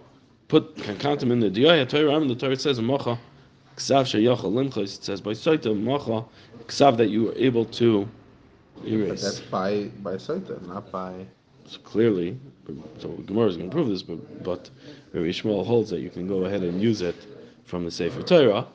put 0.48 0.76
kankantam 0.76 1.30
in 1.30 1.40
the? 1.40 1.50
Torah, 1.86 2.06
Ram, 2.06 2.26
the 2.28 2.34
Torah 2.34 2.56
says 2.58 2.80
Mocha 2.80 3.18
ksav 3.76 4.04
sheyachal 4.04 4.52
limchos. 4.52 4.98
It 4.98 5.04
says 5.04 5.20
by 5.20 5.32
soita 5.32 5.80
Mocha 5.80 6.24
ksav 6.66 6.96
that 6.96 7.08
you 7.08 7.24
were 7.24 7.34
able 7.36 7.64
to 7.66 8.08
But 8.82 9.18
that's 9.20 9.40
by 9.40 9.84
by 10.02 10.14
Soita, 10.14 10.66
not 10.66 10.90
by. 10.92 11.26
So 11.66 11.78
clearly, 11.80 12.38
so 12.98 13.08
Gemara 13.08 13.48
is 13.48 13.56
going 13.56 13.70
to 13.70 13.74
prove 13.74 13.88
this, 13.88 14.02
but 14.02 14.44
but 14.44 14.70
Rabbi 15.12 15.28
Shmuel 15.28 15.66
holds 15.66 15.90
that 15.90 16.00
you 16.00 16.10
can 16.10 16.28
go 16.28 16.44
ahead 16.44 16.62
and 16.62 16.80
use 16.80 17.00
it 17.00 17.16
from 17.64 17.84
the 17.84 17.90
Sefer 17.90 18.22
Torah, 18.22 18.66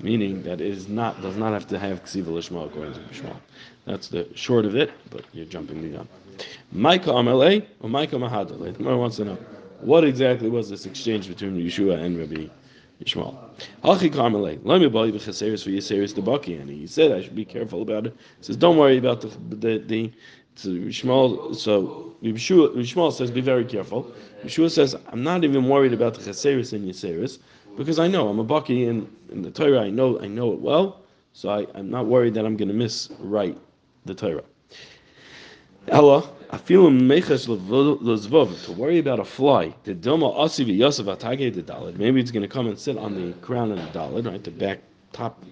meaning 0.00 0.42
that 0.42 0.60
it 0.60 0.66
is 0.66 0.88
not 0.88 1.22
does 1.22 1.36
not 1.36 1.52
have 1.52 1.66
to 1.68 1.78
have 1.78 2.04
ksiva 2.04 2.26
lishma 2.26 2.66
according 2.66 2.94
to 2.94 3.00
Shmuel. 3.00 3.36
That's 3.86 4.08
the 4.08 4.28
short 4.34 4.66
of 4.66 4.76
it, 4.76 4.90
but 5.10 5.24
you're 5.32 5.46
jumping 5.46 5.82
the 5.82 5.96
gun. 5.96 6.08
Micah 6.72 7.10
Amalei 7.10 7.64
or 7.80 7.88
Micah 7.88 8.16
Mahadalei. 8.16 8.72
The 8.72 8.78
Gemara 8.78 8.98
wants 8.98 9.16
to 9.16 9.24
know 9.24 9.38
what 9.80 10.04
exactly 10.04 10.50
was 10.50 10.68
this 10.68 10.84
exchange 10.84 11.28
between 11.28 11.56
Yeshua 11.56 12.02
and 12.02 12.18
Rabbi 12.18 12.48
Yishmael. 13.02 13.36
Hachi 13.84 14.10
Karmelei. 14.12 14.58
Let 14.64 14.80
me 14.80 14.88
buy 14.88 15.06
you 15.06 15.12
cheseris 15.12 15.64
for 15.64 15.70
Yeseris 15.70 16.14
the 16.14 16.20
Baki. 16.20 16.60
And 16.60 16.68
he 16.68 16.86
said 16.86 17.12
I 17.12 17.22
should 17.22 17.36
be 17.36 17.44
careful 17.44 17.82
about 17.82 18.06
it. 18.06 18.16
He 18.38 18.44
says, 18.44 18.56
don't 18.56 18.76
worry 18.76 18.98
about 18.98 19.20
the 19.20 19.28
the, 19.56 19.78
the 19.78 20.12
so 20.54 20.70
Yishmael, 20.70 21.54
so 21.54 22.16
Yishmael 22.20 23.12
says, 23.12 23.30
be 23.30 23.40
very 23.40 23.64
careful. 23.64 24.12
Yeshua 24.42 24.68
says, 24.70 24.96
I'm 25.12 25.22
not 25.22 25.44
even 25.44 25.68
worried 25.68 25.92
about 25.92 26.14
the 26.14 26.20
cheseris 26.20 26.72
and 26.72 26.84
Yeseris 26.84 27.38
because 27.76 28.00
I 28.00 28.08
know 28.08 28.28
I'm 28.28 28.40
a 28.40 28.44
Baki 28.44 28.88
in, 28.88 29.08
in 29.30 29.42
the 29.42 29.52
Torah. 29.52 29.82
I 29.82 29.90
know 29.90 30.20
I 30.20 30.26
know 30.26 30.52
it 30.52 30.58
well, 30.58 31.02
so 31.32 31.48
I, 31.48 31.66
I'm 31.74 31.90
not 31.90 32.06
worried 32.06 32.34
that 32.34 32.44
I'm 32.44 32.56
going 32.56 32.68
to 32.68 32.74
miswrite 32.74 33.56
the 34.04 34.14
Torah. 34.14 34.42
Ella, 35.90 36.28
I 36.50 36.58
feel 36.58 36.90
meches 36.90 37.46
lezvov 37.46 38.64
to 38.64 38.72
worry 38.72 38.98
about 38.98 39.20
a 39.20 39.24
fly. 39.24 39.74
The 39.84 39.94
doma 39.94 40.34
asivi 40.36 40.76
yosef 40.76 41.06
atage 41.06 41.54
the 41.54 41.62
dalid. 41.62 41.96
Maybe 41.96 42.20
it's 42.20 42.30
going 42.30 42.42
to 42.42 42.48
come 42.48 42.66
and 42.66 42.78
sit 42.78 42.96
on 42.96 43.14
the 43.14 43.32
crown 43.38 43.70
of 43.72 43.78
the 43.78 43.98
dalid, 43.98 44.26
right, 44.26 44.42
the 44.42 44.50
back 44.50 44.80
top 45.12 45.42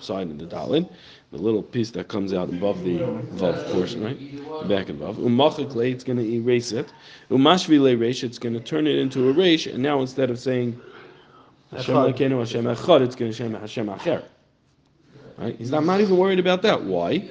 side 0.00 0.28
of 0.30 0.38
the 0.38 0.46
dalid, 0.46 0.90
the 1.30 1.38
little 1.38 1.62
piece 1.62 1.90
that 1.92 2.08
comes 2.08 2.32
out 2.32 2.48
above 2.48 2.82
the 2.84 2.98
vav 2.98 3.72
portion, 3.72 4.02
right, 4.02 4.18
the 4.62 4.68
back 4.68 4.88
and 4.88 5.00
vav. 5.00 5.16
Umachik 5.16 5.74
lei, 5.74 5.92
it's 5.92 6.04
going 6.04 6.18
to 6.18 6.24
erase 6.24 6.72
it. 6.72 6.92
Umashvi 7.30 7.80
lei 7.80 7.96
reish, 7.96 8.24
it's 8.24 8.38
going 8.38 8.54
to 8.54 8.60
turn 8.60 8.86
it 8.86 8.96
into 8.96 9.28
a 9.28 9.34
reish, 9.34 9.72
and 9.72 9.82
now 9.82 10.00
instead 10.00 10.30
of 10.30 10.38
saying 10.38 10.80
Hashem. 11.70 11.94
Elokeinu 11.94 12.38
Hashem 12.38 12.64
Echad, 12.64 13.02
it's 13.02 13.14
going 13.14 13.32
to 13.32 13.44
Hashem 13.44 13.60
Hashem 13.60 13.86
Acher. 13.88 14.24
Right? 15.38 15.56
He's 15.56 15.70
not, 15.70 15.84
not 15.84 16.00
even 16.00 16.16
worried 16.16 16.38
about 16.38 16.62
that. 16.62 16.82
Why? 16.82 17.28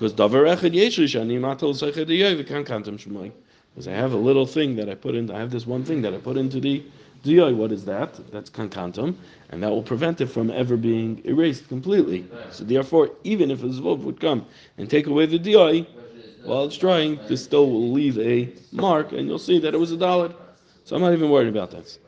Because 0.00 0.14
davar 0.14 0.56
echad 0.56 0.72
yeshli 0.72 1.04
shani 1.04 1.38
matal 1.38 1.74
seichad 1.74 2.06
diyoy 2.06 2.42
v'kan 2.42 2.64
kantam 2.64 2.98
shmoi. 2.98 3.30
Because 3.74 3.86
I 3.86 3.92
have 3.92 4.14
a 4.14 4.16
little 4.16 4.46
thing 4.46 4.76
that 4.76 4.88
I 4.88 4.94
put 4.94 5.14
in. 5.14 5.30
I 5.30 5.38
have 5.38 5.50
this 5.50 5.66
one 5.66 5.84
thing 5.84 6.00
that 6.00 6.14
I 6.14 6.16
put 6.16 6.38
into 6.38 6.58
the 6.58 6.82
diyoy. 7.22 7.54
What 7.54 7.70
is 7.70 7.84
that? 7.84 8.18
That's 8.32 8.48
kankantum, 8.48 9.14
and 9.50 9.62
that 9.62 9.68
will 9.68 9.82
prevent 9.82 10.22
it 10.22 10.28
from 10.28 10.50
ever 10.50 10.78
being 10.78 11.20
erased 11.26 11.68
completely. 11.68 12.26
So 12.50 12.64
therefore, 12.64 13.10
even 13.24 13.50
if 13.50 13.62
a 13.62 13.66
zvov 13.66 13.98
would 13.98 14.18
come 14.22 14.46
and 14.78 14.88
take 14.88 15.06
away 15.06 15.26
the 15.26 15.38
diyoy 15.38 15.86
while 16.44 16.64
it's 16.64 16.78
drying, 16.78 17.20
this 17.28 17.44
still 17.44 17.70
will 17.70 17.92
leave 17.92 18.18
a 18.18 18.50
mark, 18.72 19.12
and 19.12 19.28
you'll 19.28 19.38
see 19.38 19.58
that 19.58 19.74
it 19.74 19.78
was 19.78 19.92
a 19.92 19.98
dollar. 19.98 20.32
So 20.86 20.96
I'm 20.96 21.02
not 21.02 21.12
even 21.12 21.28
worried 21.28 21.48
about 21.48 21.72
that. 21.72 21.98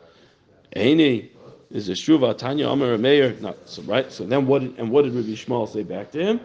Eini, 0.75 1.29
is 1.71 1.91
a 1.91 1.93
shuva 1.93 2.39
Tanya 2.39 2.69
Amar 2.69 2.97
Meir. 2.97 3.37
No, 3.43 3.55
so 3.67 3.83
right. 3.83 4.11
So 4.11 4.25
then 4.25 4.47
what? 4.47 4.63
Did, 4.63 4.79
and 4.79 4.91
what 4.91 5.05
did 5.05 5.13
Rabbi 5.13 5.29
Shmuel 5.29 5.71
say 5.71 5.83
back 5.83 6.11
to 6.13 6.23
him? 6.23 6.41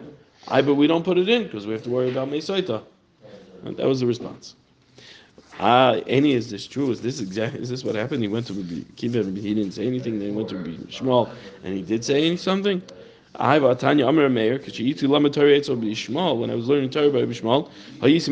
I 0.46 0.62
but 0.62 0.74
we 0.74 0.86
don't 0.86 1.04
put 1.04 1.18
it 1.18 1.28
in 1.28 1.44
because 1.44 1.66
we 1.66 1.72
have 1.72 1.82
to 1.82 1.90
worry 1.90 2.10
about 2.10 2.28
Mesaita. 2.28 2.82
And 3.64 3.76
that 3.76 3.86
was 3.86 4.00
the 4.00 4.06
response. 4.06 4.54
Ah, 5.60 5.94
any 6.06 6.34
is 6.34 6.50
this 6.50 6.66
true? 6.66 6.90
Is 6.90 7.00
this 7.00 7.20
exactly? 7.20 7.60
Is 7.60 7.68
this 7.68 7.82
what 7.82 7.96
happened? 7.96 8.22
He 8.22 8.28
went 8.28 8.46
to 8.46 8.52
Rabbi 8.52 8.82
Kiva. 8.94 9.24
He 9.24 9.54
didn't 9.54 9.72
say 9.72 9.86
anything. 9.86 10.20
Then 10.20 10.30
he 10.30 10.34
went 10.34 10.48
to 10.50 10.56
Rabbi 10.56 10.70
Shmuel, 10.88 11.28
and 11.64 11.74
he 11.74 11.82
did 11.82 12.04
say 12.04 12.36
something. 12.36 12.80
I 13.34 13.54
have 13.54 13.64
a 13.64 13.74
Tanya 13.74 14.06
Amar 14.06 14.28
Meir 14.28 14.60
eats 14.66 15.02
Lama 15.02 15.30
Torah 15.30 15.56
Etzel 15.56 15.74
Rabbi 15.74 15.88
Shmuel. 15.88 16.38
When 16.38 16.50
I 16.50 16.54
was 16.54 16.68
learning 16.68 16.90
Torah 16.90 17.10
by 17.10 17.20
Rabbi 17.20 17.32
Shmuel, 17.32 17.68
Hayisi. 18.00 18.28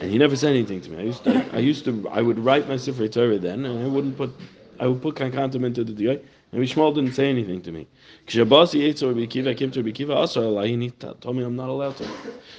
And 0.00 0.10
he 0.10 0.18
never 0.18 0.36
said 0.36 0.50
anything 0.50 0.80
to 0.80 0.90
me. 0.90 0.98
I 0.98 1.02
used 1.02 1.24
to, 1.24 1.44
I 1.52 1.58
used 1.58 1.84
to, 1.84 2.08
I 2.10 2.22
would 2.22 2.38
write 2.38 2.68
my 2.68 2.76
Sefer 2.76 3.08
Torah 3.08 3.38
then, 3.38 3.64
and 3.64 3.84
I 3.84 3.88
wouldn't 3.88 4.16
put, 4.16 4.30
I 4.80 4.86
would 4.86 5.02
put 5.02 5.14
Kankantam 5.16 5.64
into 5.64 5.84
the 5.84 5.92
Diyai, 5.92 6.20
Rabbi 6.54 6.66
Shmuel 6.66 6.94
didn't 6.94 7.14
say 7.14 7.28
anything 7.28 7.62
to 7.62 7.72
me. 7.72 7.88
Kshabasi 8.28 8.88
Eitzel 8.88 9.08
Rabbi 9.08 9.26
Kiva, 9.26 9.50
I 9.50 9.54
came 9.54 9.72
to 9.72 9.80
Rabbi 9.80 9.90
Kiva, 9.90 10.22
Asar 10.22 10.64
he 10.64 10.90
told 10.90 11.36
me 11.36 11.42
I'm 11.42 11.56
not 11.56 11.68
allowed 11.68 11.96
to. 11.96 12.06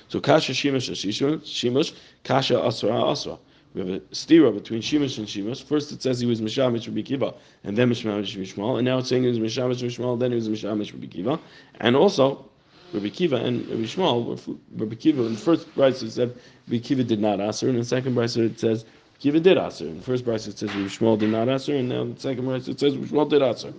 So 0.09 0.19
Kasha 0.19 0.51
Shimush, 0.51 0.91
Shimush, 0.91 1.93
Kasha 2.25 2.61
Asra 2.61 3.09
Asra. 3.09 3.37
We 3.73 3.79
have 3.79 3.89
a 3.89 3.99
stira 4.11 4.53
between 4.53 4.81
Shimush 4.81 5.17
and 5.17 5.27
Shimush. 5.27 5.63
First 5.63 5.93
it 5.93 6.01
says 6.01 6.19
he 6.19 6.25
was 6.25 6.41
Mishamish 6.41 6.87
Rabbi 6.87 7.03
Kiva, 7.03 7.35
and 7.63 7.77
then 7.77 7.89
Mishamish 7.89 8.35
Mishmal, 8.37 8.75
and 8.77 8.83
now 8.83 8.97
it's 8.97 9.07
saying 9.07 9.23
he 9.23 9.29
was 9.29 9.39
Mishamish 9.39 9.81
Mishmal, 9.81 10.19
then 10.19 10.31
he 10.31 10.35
was 10.35 10.49
Mishamish 10.49 10.91
Rabbi 10.91 11.07
Kiva. 11.07 11.39
And 11.79 11.95
also, 11.95 12.51
Rabbi 12.91 13.09
Kiva 13.09 13.37
and 13.37 13.65
Rabbi 13.69 13.83
Shmuel, 13.83 14.59
Rabbi 14.75 14.95
Kiva, 14.95 15.23
in 15.23 15.33
the 15.35 15.39
first 15.39 15.73
brisa 15.73 16.03
it 16.03 16.11
said 16.11 16.35
Rabbi 16.67 16.79
Kiva 16.79 17.05
did 17.05 17.21
not 17.21 17.39
answer, 17.39 17.67
and 17.67 17.75
in 17.75 17.81
the 17.83 17.87
second 17.87 18.13
brisa 18.13 18.45
it 18.45 18.59
says 18.59 18.83
Kiva 19.19 19.39
did 19.39 19.57
answer. 19.57 19.85
In 19.85 19.97
the 19.97 20.03
first 20.03 20.25
brisa 20.25 20.49
it 20.49 20.57
says 20.57 20.69
Shmuel 20.69 21.17
did 21.17 21.29
not 21.29 21.47
answer, 21.47 21.75
and 21.75 21.89
now 21.89 22.01
in 22.01 22.13
the 22.15 22.19
second 22.19 22.45
brisa 22.45 22.69
it 22.69 22.79
says 22.79 22.93
Shmuel 22.95 23.29
did 23.29 23.41
answer. 23.41 23.73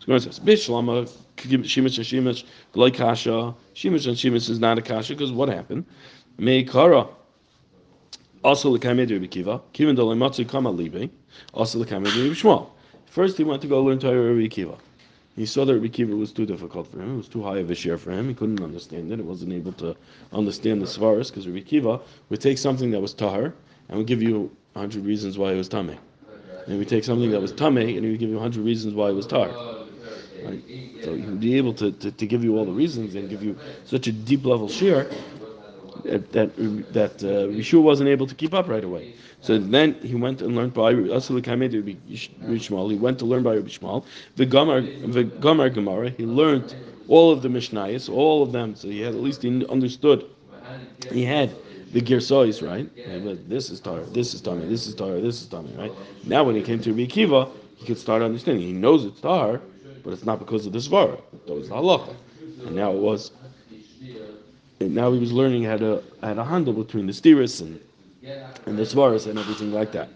So 0.00 0.12
it 0.14 0.22
says 0.22 0.40
Bishlama, 0.40 1.10
Shimush 1.36 1.98
and 1.98 2.06
Shimush, 2.26 2.44
like 2.74 2.94
Kasha, 2.94 3.54
Shimush 3.74 4.06
and 4.06 4.16
Shimush 4.16 4.50
is 4.50 4.58
not 4.58 4.78
a 4.78 4.82
Kasha, 4.82 5.14
because 5.14 5.32
what 5.32 5.48
happened? 5.48 5.84
May 6.38 6.64
Kara. 6.64 7.06
Also, 8.42 8.72
the 8.72 8.78
Kamed 8.78 9.10
Rabbi 9.10 9.26
Kiva, 9.26 9.60
Kiva 9.74 9.92
Dolimatsu 9.92 10.48
Kama 10.48 10.72
Libe, 10.72 11.10
also 11.52 11.78
the 11.78 11.84
Kamed 11.84 12.06
Rabbi 12.06 12.34
Shmuel. 12.34 12.70
First, 13.06 13.36
he 13.36 13.44
went 13.44 13.60
to 13.62 13.68
go 13.68 13.82
learn 13.82 13.98
Torah 13.98 14.32
Rabbi 14.32 14.48
Kiva. 14.48 14.76
He 15.36 15.46
saw 15.46 15.64
that 15.64 15.74
Rabbi 15.74 15.88
Kiva 15.88 16.16
was 16.16 16.32
too 16.32 16.46
difficult 16.46 16.88
for 16.88 17.00
him. 17.00 17.14
It 17.14 17.16
was 17.16 17.28
too 17.28 17.42
high 17.42 17.58
of 17.58 17.70
a 17.70 17.74
share 17.74 17.96
for 17.96 18.10
him. 18.10 18.28
He 18.28 18.34
couldn't 18.34 18.62
understand 18.62 19.12
it. 19.12 19.16
He 19.16 19.22
wasn't 19.22 19.52
able 19.52 19.72
to 19.74 19.94
understand 20.32 20.82
the 20.82 20.86
svaras 20.86 21.28
because 21.28 21.46
Rabbi 21.46 21.60
Kiva 21.60 22.00
would 22.28 22.40
take 22.40 22.58
something 22.58 22.90
that 22.90 23.00
was 23.00 23.14
tahar 23.14 23.54
and 23.90 23.98
would 23.98 24.06
give 24.06 24.22
you 24.22 24.50
hundred 24.74 25.04
reasons 25.04 25.36
why 25.36 25.52
it 25.52 25.56
was 25.56 25.68
tameh. 25.68 25.98
And 26.66 26.78
we 26.78 26.84
take 26.84 27.02
something 27.04 27.30
that 27.32 27.40
was 27.40 27.52
tameh 27.52 27.96
and 27.96 28.06
we 28.06 28.16
give 28.16 28.30
you 28.30 28.38
hundred 28.38 28.64
reasons 28.64 28.94
why 28.94 29.10
it 29.10 29.14
was 29.14 29.26
tar. 29.26 29.48
Right? 30.44 30.62
So 31.02 31.12
would 31.12 31.40
be 31.40 31.56
able 31.56 31.74
to, 31.74 31.90
to, 31.92 32.10
to, 32.12 32.26
give 32.26 32.44
you 32.44 32.56
all 32.56 32.64
the 32.64 32.72
reasons 32.72 33.14
and 33.14 33.28
give 33.28 33.42
you 33.42 33.58
such 33.84 34.06
a 34.06 34.12
deep 34.12 34.46
level 34.46 34.68
share 34.68 35.10
that 36.04 36.32
that, 36.32 37.22
uh, 37.22 37.52
Yeshua 37.52 37.82
wasn't 37.82 38.08
able 38.08 38.26
to 38.26 38.34
keep 38.34 38.54
up 38.54 38.68
right 38.68 38.84
away. 38.84 39.14
So 39.42 39.58
then 39.58 39.94
he 40.02 40.14
went 40.14 40.40
and 40.40 40.54
learned 40.54 40.72
by 40.72 40.94
Asul. 40.94 41.40
He 42.90 42.96
went 42.96 43.18
to 43.18 43.24
learn 43.26 43.42
by 43.42 43.54
Rabbi 43.56 43.68
Shmuel. 43.68 44.04
The 44.36 44.46
the 44.46 45.24
Gamar 45.24 45.74
Gemara. 45.74 46.10
He 46.10 46.24
learned 46.24 46.74
all 47.08 47.32
of 47.32 47.42
the 47.42 47.48
Mishnayos, 47.48 48.08
all 48.08 48.42
of 48.42 48.52
them. 48.52 48.76
So 48.76 48.88
he 48.88 49.00
had 49.00 49.14
at 49.14 49.20
least 49.20 49.42
he 49.42 49.66
understood. 49.66 50.26
He 51.10 51.24
had 51.24 51.50
the 51.92 52.00
Girsois, 52.00 52.66
right? 52.66 52.88
But 53.24 53.48
this 53.48 53.70
is 53.70 53.80
Torah, 53.80 54.04
this 54.04 54.34
is 54.34 54.42
Tami, 54.42 54.68
this 54.68 54.86
is 54.86 54.94
Torah, 54.94 55.20
this 55.20 55.42
is 55.42 55.48
Tami, 55.48 55.76
right? 55.76 55.92
Now 56.24 56.44
when 56.44 56.54
he 56.54 56.62
came 56.62 56.80
to 56.80 56.90
Rabbi 56.90 57.06
Kiva, 57.06 57.48
he 57.76 57.86
could 57.86 57.98
start 57.98 58.22
understanding. 58.22 58.66
He 58.66 58.72
knows 58.72 59.04
it's 59.04 59.20
Tahar, 59.20 59.60
but 60.04 60.12
it's 60.12 60.24
not 60.24 60.38
because 60.38 60.66
of 60.66 60.72
the 60.72 60.78
Svara. 60.78 61.20
That 61.46 61.54
was 61.54 61.68
halacha. 61.68 62.14
And 62.66 62.76
now 62.76 62.92
it 62.92 62.98
was 62.98 63.32
and 64.80 64.94
now 64.94 65.12
he 65.12 65.18
was 65.18 65.32
learning 65.32 65.64
how 65.64 65.76
to 65.76 66.02
how 66.22 66.34
to 66.34 66.44
handle 66.44 66.72
between 66.72 67.06
the 67.06 67.12
stiris 67.12 67.60
and 67.60 67.80
and 68.66 68.78
the 68.78 68.82
svaras 68.82 69.26
and 69.26 69.38
everything 69.38 69.72
like 69.72 69.92
that. 69.92 70.08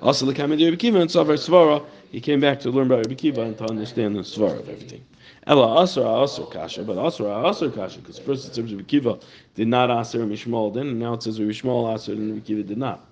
Also, 0.00 0.26
the 0.26 0.32
Kamid 0.32 0.62
Rabbi 0.64 0.76
Kiva 0.76 1.00
and 1.00 1.10
Savar 1.10 1.36
Svara, 1.36 1.84
he 2.10 2.20
came 2.20 2.40
back 2.40 2.60
to 2.60 2.70
learn 2.70 2.86
about 2.86 3.16
Kiva 3.16 3.42
and 3.42 3.58
to 3.58 3.64
understand 3.64 4.16
the 4.16 4.20
svara 4.20 4.60
of 4.60 4.68
everything. 4.68 5.04
Ella 5.48 5.80
Asra 5.80 6.04
Asra 6.04 6.44
Kasha, 6.44 6.84
but 6.84 6.98
Asra 6.98 7.48
Asra 7.48 7.70
Kasha, 7.70 8.00
because 8.00 8.18
first 8.18 8.46
it 8.48 8.54
says 8.54 8.70
Rabbi 8.70 8.84
Kiva 8.84 9.18
did 9.54 9.66
not 9.66 9.88
Asr 9.88 10.20
Mishmal 10.28 10.74
then, 10.74 10.88
and 10.88 10.98
now 11.00 11.14
it 11.14 11.22
says 11.22 11.40
Rabbi 11.40 11.52
Shmuel 11.52 11.94
Asr 11.94 12.12
and 12.12 12.34
Rabbi 12.34 12.46
Kiva 12.46 12.62
did 12.62 12.76
not. 12.76 13.06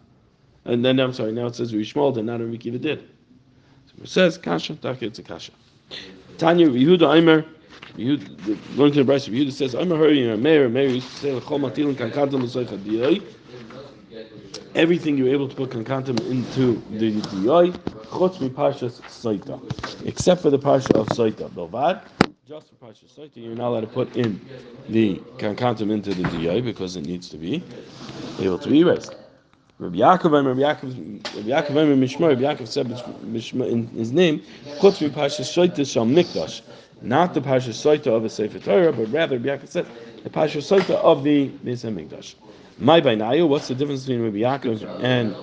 And 0.66 0.85
then 0.85 1.00
I'm 1.00 1.14
sorry, 1.14 1.33
now 1.33 1.47
it 1.47 1.55
says 1.55 1.73
Rabbi 1.73 1.85
Shmuel 1.85 2.14
did 2.14 2.26
not, 2.26 2.40
and 2.40 2.45
Rabbi 2.45 2.59
Kiva 2.59 2.78
did. 2.78 3.09
So 3.87 4.02
it 4.02 4.09
says 4.09 4.37
Kasha, 4.37 4.75
Taka 4.76 5.07
it's 5.07 5.19
a 5.19 5.23
Kasha. 5.23 5.52
Tanya 6.37 6.69
Yehuda 6.69 7.16
Aimer. 7.16 7.45
Yehud, 7.97 8.76
going 8.76 8.93
to 8.93 9.02
the 9.02 9.11
Brisa, 9.11 9.33
Yehuda 9.33 9.52
says, 9.52 9.75
"I'm 9.75 9.90
a 9.90 9.97
hurry, 9.97 10.28
a 10.28 10.37
mayor, 10.37 10.69
mayor 10.69 10.88
used 10.88 11.09
to 11.09 11.16
say, 11.16 11.33
"L'chol 11.33 11.59
matilin 11.59 11.95
kankantam 11.95 12.43
l'soicha 12.43 12.76
diyoi." 12.76 13.23
Everything 14.76 15.16
you're 15.16 15.30
able 15.30 15.49
to 15.49 15.56
put 15.56 15.71
kankantam 15.71 16.21
into 16.30 16.75
the 16.99 17.11
diyoi, 17.11 17.73
chutz 18.11 18.42
mi 18.42 18.50
parshas 18.50 19.00
except 20.04 20.42
for 20.42 20.50
the 20.50 20.59
parsha 20.59 20.95
of 20.95 21.09
soita. 21.09 21.49
Belvad, 21.49 22.02
just 22.47 22.68
for 22.68 22.75
parsha 22.87 23.06
soita, 23.06 23.37
you're 23.37 23.54
not 23.56 23.68
allowed 23.68 23.80
to 23.80 23.87
put 23.87 24.14
in 24.16 24.38
the 24.90 25.16
kankantam 25.38 25.90
into 25.90 26.12
the 26.12 26.25
diyoi 26.25 26.62
because 26.62 26.95
it 26.97 27.06
needs 27.06 27.30
to 27.30 27.38
be 27.38 27.62
able 28.38 28.59
to 28.59 28.68
be 28.68 28.80
erased. 28.80 29.14
Rabbi 29.78 29.97
Yaakov 29.97 30.45
Rabbi 30.45 30.61
Yaakov, 30.61 31.37
Rabbi 31.37 31.49
Yaakov 31.49 31.92
and 31.92 32.02
Mishmar, 32.02 32.28
Rabbi 32.28 32.42
Yaakov 32.42 32.68
said 32.68 32.90
in 33.66 33.87
his 33.88 34.12
name, 34.12 34.40
chutz 34.78 35.00
mi 35.00 35.09
parshas 35.09 35.49
soita 35.49 35.90
shal 35.90 36.04
mikdash 36.04 36.61
not 37.02 37.35
the 37.35 37.40
Pasha 37.40 37.71
Soita 37.71 38.09
of 38.09 38.23
the 38.23 38.30
Sefer 38.30 38.59
Torah, 38.59 38.92
but 38.92 39.11
rather, 39.12 39.38
Rabbi 39.38 39.64
Yaakov 39.64 39.68
said, 39.68 39.87
the 40.25 40.30
Pasha 40.30 40.59
Soita 40.59 40.90
of 40.90 41.25
the 41.25 41.49
Beis 41.49 41.85
Hamikdash. 41.85 42.35
My 42.78 43.00
by 43.00 43.16
Nayu, 43.16 43.49
what's 43.49 43.68
the 43.68 43.75
difference 43.75 44.04
between 44.04 44.23
Rabbi 44.23 44.38
Yaakov 44.38 45.02
and 45.02 45.35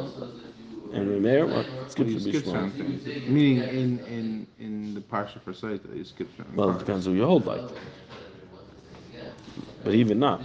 and 0.94 1.10
Rabbi 1.10 1.20
Meir? 1.20 1.48
Well, 1.48 1.66
skip 1.88 2.08
you 2.08 2.20
skip 2.20 2.44
things. 2.44 3.06
Meaning 3.28 3.68
in 3.70 4.00
in 4.06 4.48
in 4.60 4.94
the 4.94 5.02
Pasha 5.02 5.40
for 5.40 5.52
Soita, 5.52 5.96
you 5.96 6.04
skip 6.04 6.30
certain 6.38 6.56
Well, 6.56 6.70
it 6.70 6.78
depends 6.78 7.06
who 7.06 7.13
you 7.13 7.25
hold 7.25 7.44
by. 7.44 7.60
But 9.84 9.96
even 9.96 10.20
not. 10.20 10.44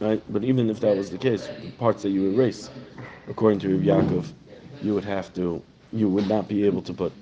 Right? 0.00 0.20
But 0.28 0.42
even 0.42 0.70
if 0.70 0.80
that 0.80 0.96
was 0.96 1.10
the 1.10 1.18
case, 1.18 1.46
the 1.46 1.70
parts 1.78 2.02
that 2.02 2.10
you 2.10 2.32
erase, 2.32 2.68
according 3.28 3.60
to 3.60 3.68
Rabbi 3.68 3.86
Yaakov, 3.86 4.26
you 4.82 4.94
would 4.94 5.04
have 5.04 5.32
to, 5.34 5.62
you 5.92 6.08
would 6.08 6.28
not 6.28 6.48
be 6.48 6.64
able 6.64 6.82
to 6.82 6.92
put 6.92 7.12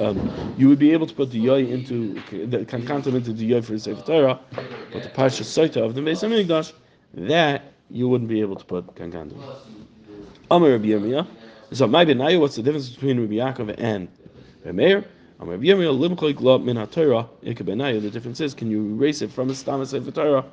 um, 0.00 0.54
you 0.58 0.68
would 0.68 0.78
be 0.78 0.92
able 0.92 1.06
to 1.06 1.14
put 1.14 1.30
the 1.30 1.44
yoy 1.44 1.66
into 1.70 2.12
the 2.46 2.64
kankantam 2.66 3.14
into 3.16 3.32
the 3.32 3.50
yoy 3.50 3.64
for 3.64 3.72
the 3.72 3.78
Sefer 3.80 4.02
Torah, 4.02 4.38
but 4.92 5.02
the 5.02 5.08
parsha 5.08 5.42
soita 5.42 5.82
of 5.82 5.94
the 5.94 6.02
Beis 6.02 6.22
Hamikdash, 6.22 6.72
that 7.14 7.62
you 7.90 8.08
wouldn't 8.08 8.28
be 8.28 8.40
able 8.40 8.56
to 8.56 8.64
put. 8.64 8.84
Amar 10.50 10.70
Rabbi 10.70 10.86
Yirmiyah. 10.86 11.26
So 11.72 11.86
my 11.86 12.04
benayu, 12.04 12.40
what's 12.40 12.56
the 12.56 12.62
difference 12.62 12.88
between 12.88 13.20
Rabbi 13.20 13.34
Yaakov 13.34 13.74
and 13.78 14.08
Rabbi 14.64 14.76
Meir? 14.76 15.04
Rabbi 15.38 15.64
Yirmiyah 15.64 16.64
min 16.64 16.76
haTorah 16.76 17.28
ikabenayu. 17.44 18.00
The 18.02 18.10
difference 18.10 18.40
is, 18.40 18.54
can 18.54 18.70
you 18.70 18.94
erase 18.94 19.22
it 19.22 19.30
from 19.30 19.50
a 19.50 19.54
stam 19.54 19.84
Sefer 19.84 20.10
Torah? 20.10 20.44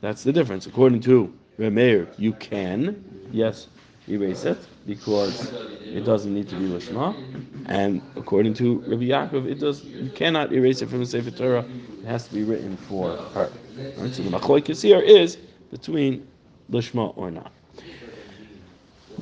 That's 0.00 0.22
the 0.22 0.32
difference. 0.32 0.66
According 0.66 1.00
to 1.02 1.32
Rabbi 1.58 1.74
Meir, 1.74 2.08
you 2.16 2.32
can. 2.34 3.04
Yes, 3.32 3.68
erase 4.08 4.44
it 4.44 4.58
because 4.86 5.52
it 5.82 6.04
doesn't 6.04 6.32
need 6.32 6.48
to 6.48 6.56
be 6.56 6.66
lishma, 6.66 7.14
and 7.66 8.00
according 8.16 8.54
to 8.54 8.78
Rabbi 8.80 9.04
Yaakov, 9.04 9.46
it 9.46 9.60
does. 9.60 9.84
You 9.84 10.10
cannot 10.10 10.52
erase 10.52 10.80
it 10.82 10.88
from 10.88 11.00
the 11.00 11.06
Sefer 11.06 11.30
Torah. 11.30 11.64
It 12.00 12.06
has 12.06 12.28
to 12.28 12.34
be 12.34 12.44
written 12.44 12.76
for 12.76 13.16
her. 13.16 13.50
Right? 13.96 14.14
So 14.14 14.22
the 14.22 14.30
machlokes 14.30 14.80
here 14.82 15.00
is 15.00 15.36
between 15.70 16.26
lishma 16.70 17.16
or 17.16 17.30
not. 17.30 17.52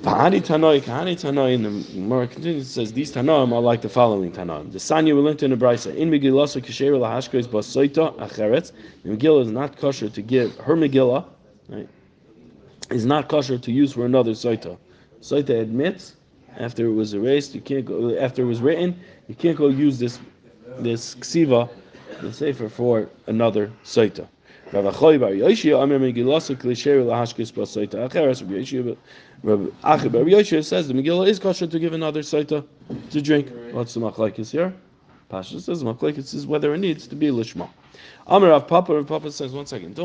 Bahani 0.01 0.43
Tanoi, 0.43 0.83
Kahani 0.83 1.15
Tanoi, 1.15 1.55
and 1.55 1.65
the 1.65 1.93
Gemara 1.95 2.27
continues, 2.29 2.69
says, 2.69 2.93
these 2.93 3.13
Tanoim 3.13 3.53
are 3.53 3.63
like 3.63 3.81
the 3.81 3.89
following 3.89 4.31
Tanoim. 4.31 4.71
The 4.71 4.79
Sanya 4.79 5.15
we 5.15 5.23
learned 5.23 5.43
in 5.43 5.51
the 5.51 5.57
Brisa, 5.57 5.95
in 5.95 6.11
Megillah, 6.11 6.61
Kasher 6.63 6.93
Lahashka 6.93 7.35
is 7.35 7.49
Basoita 7.49 8.15
Acheretz. 8.19 8.73
The 9.05 9.17
Megillah 9.17 9.43
is 9.43 9.51
not 9.51 9.79
kosher 9.79 10.11
to 10.11 10.23
give, 10.23 10.55
her 10.59 10.77
Megillah, 10.77 11.25
right, 11.71 11.89
is 12.91 13.07
not 13.07 13.29
kosher 13.29 13.57
to 13.57 13.73
use 13.73 13.95
for 13.95 14.05
another 14.05 14.33
Soita. 14.33 14.77
Soita 15.23 15.61
admits 15.61 16.17
after 16.59 16.87
it 16.87 16.93
was 16.93 17.15
erased, 17.15 17.55
you 17.55 17.61
can't 17.61 17.85
go. 17.85 18.17
After 18.17 18.43
it 18.43 18.47
was 18.47 18.61
written, 18.61 18.99
you 19.29 19.35
can't 19.35 19.57
go 19.57 19.69
use 19.69 19.99
this 19.99 20.19
this 20.79 21.15
ksiva, 21.17 21.69
the 22.21 22.33
sefer 22.33 22.69
for 22.69 23.09
another 23.27 23.71
saita. 23.85 24.27
Rav 24.73 24.85
Achoy 24.85 25.21
bar 25.21 25.31
Yoshia 25.31 25.81
Amir 25.81 26.01
Megillah 26.01 26.57
Klisher 26.57 27.05
LaHashkis 27.05 27.55
Bas 27.55 27.77
Saita 27.77 28.09
Acheres 28.09 28.41
Rav 28.43 28.51
Yoshia 28.51 28.97
Rav 29.45 29.73
Achi 29.85 30.09
bar 30.09 30.23
Yoshia 30.23 30.65
says 30.65 30.89
the 30.89 30.95
Megillah 30.95 31.29
is 31.29 31.39
kosher 31.39 31.69
to 31.69 31.79
give 31.79 31.93
another 31.93 32.21
saita 32.21 32.67
to 33.11 33.23
drink. 33.23 33.49
What's 33.71 33.95
the 33.95 34.01
machlekes 34.01 34.51
here? 34.51 34.75
Pasha 35.29 35.61
says 35.61 35.85
machlekes 35.85 36.35
is 36.35 36.49
whether 36.49 36.75
it 36.75 36.79
needs 36.79 37.07
to 37.07 37.15
be 37.15 37.29
lishma. 37.29 37.69
Amir 38.27 38.51
Rav 38.51 38.67
Papa 38.67 38.93
Rav 38.95 39.07
Papa 39.07 39.31
says 39.31 39.53
one 39.53 39.67
second. 39.67 39.97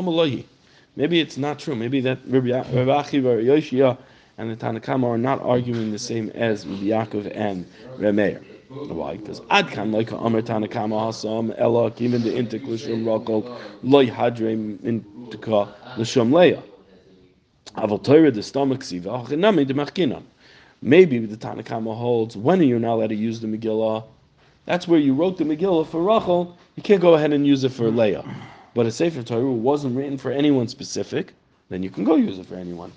Maybe 0.94 1.20
it's 1.20 1.36
not 1.36 1.58
true. 1.58 1.74
Maybe 1.74 2.00
that 2.00 2.20
Rav 2.26 2.88
Achi 2.88 3.18
bar 3.20 3.38
Yoshia 3.38 3.98
and 4.38 4.48
the 4.48 4.56
Tanakama 4.56 5.08
are 5.08 5.18
not 5.18 5.42
arguing 5.42 5.90
the 5.90 5.98
same 5.98 6.30
as 6.30 6.64
Rabbi 6.66 6.84
Yaakov 6.84 7.32
and 7.34 7.66
Remeir. 7.98 8.44
Why? 8.72 9.18
Because 9.18 9.40
Adkan 9.42 9.92
like 9.92 10.10
Amr 10.12 10.40
Tanakama 10.40 11.06
Hasam 11.08 11.54
Ella 11.58 11.90
Kimin 11.90 12.22
the 12.22 12.30
Intik 12.30 12.64
Lishum 12.64 13.04
Rokol 13.04 13.58
Loy 13.82 14.06
Hadre 14.06 14.78
Intika 14.78 15.68
Lishum 15.96 16.32
Leah. 16.32 16.62
Aval 17.76 18.02
Torah 18.02 18.30
the 18.30 18.42
stomach 18.42 18.82
siva 18.82 19.10
Hachinami 19.10 19.66
the 19.66 19.74
Machkinan. 19.74 20.22
Maybe 20.80 21.18
the 21.18 21.36
Tanakama 21.36 21.94
holds 21.94 22.34
when 22.34 22.60
are 22.60 22.64
you 22.64 22.78
not 22.78 22.94
allowed 22.94 23.08
to 23.08 23.14
use 23.14 23.40
the 23.40 23.46
Megillah? 23.46 24.04
That's 24.64 24.88
where 24.88 24.98
you 24.98 25.12
wrote 25.12 25.36
the 25.36 25.44
Megillah 25.44 25.86
for 25.86 26.02
Rachel. 26.02 26.56
You 26.76 26.82
can't 26.82 27.02
go 27.02 27.12
ahead 27.12 27.34
and 27.34 27.46
use 27.46 27.64
it 27.64 27.72
for 27.72 27.90
Leah. 27.90 28.24
But 28.74 28.86
a 28.86 28.90
Sefer 28.90 29.22
Torah 29.22 29.52
wasn't 29.52 29.98
written 29.98 30.16
for 30.16 30.30
anyone 30.30 30.66
specific, 30.68 31.34
then 31.68 31.82
you 31.82 31.90
can 31.90 32.04
go 32.04 32.16
use 32.16 32.38
it 32.38 32.46
for 32.46 32.54
anyone. 32.54 32.90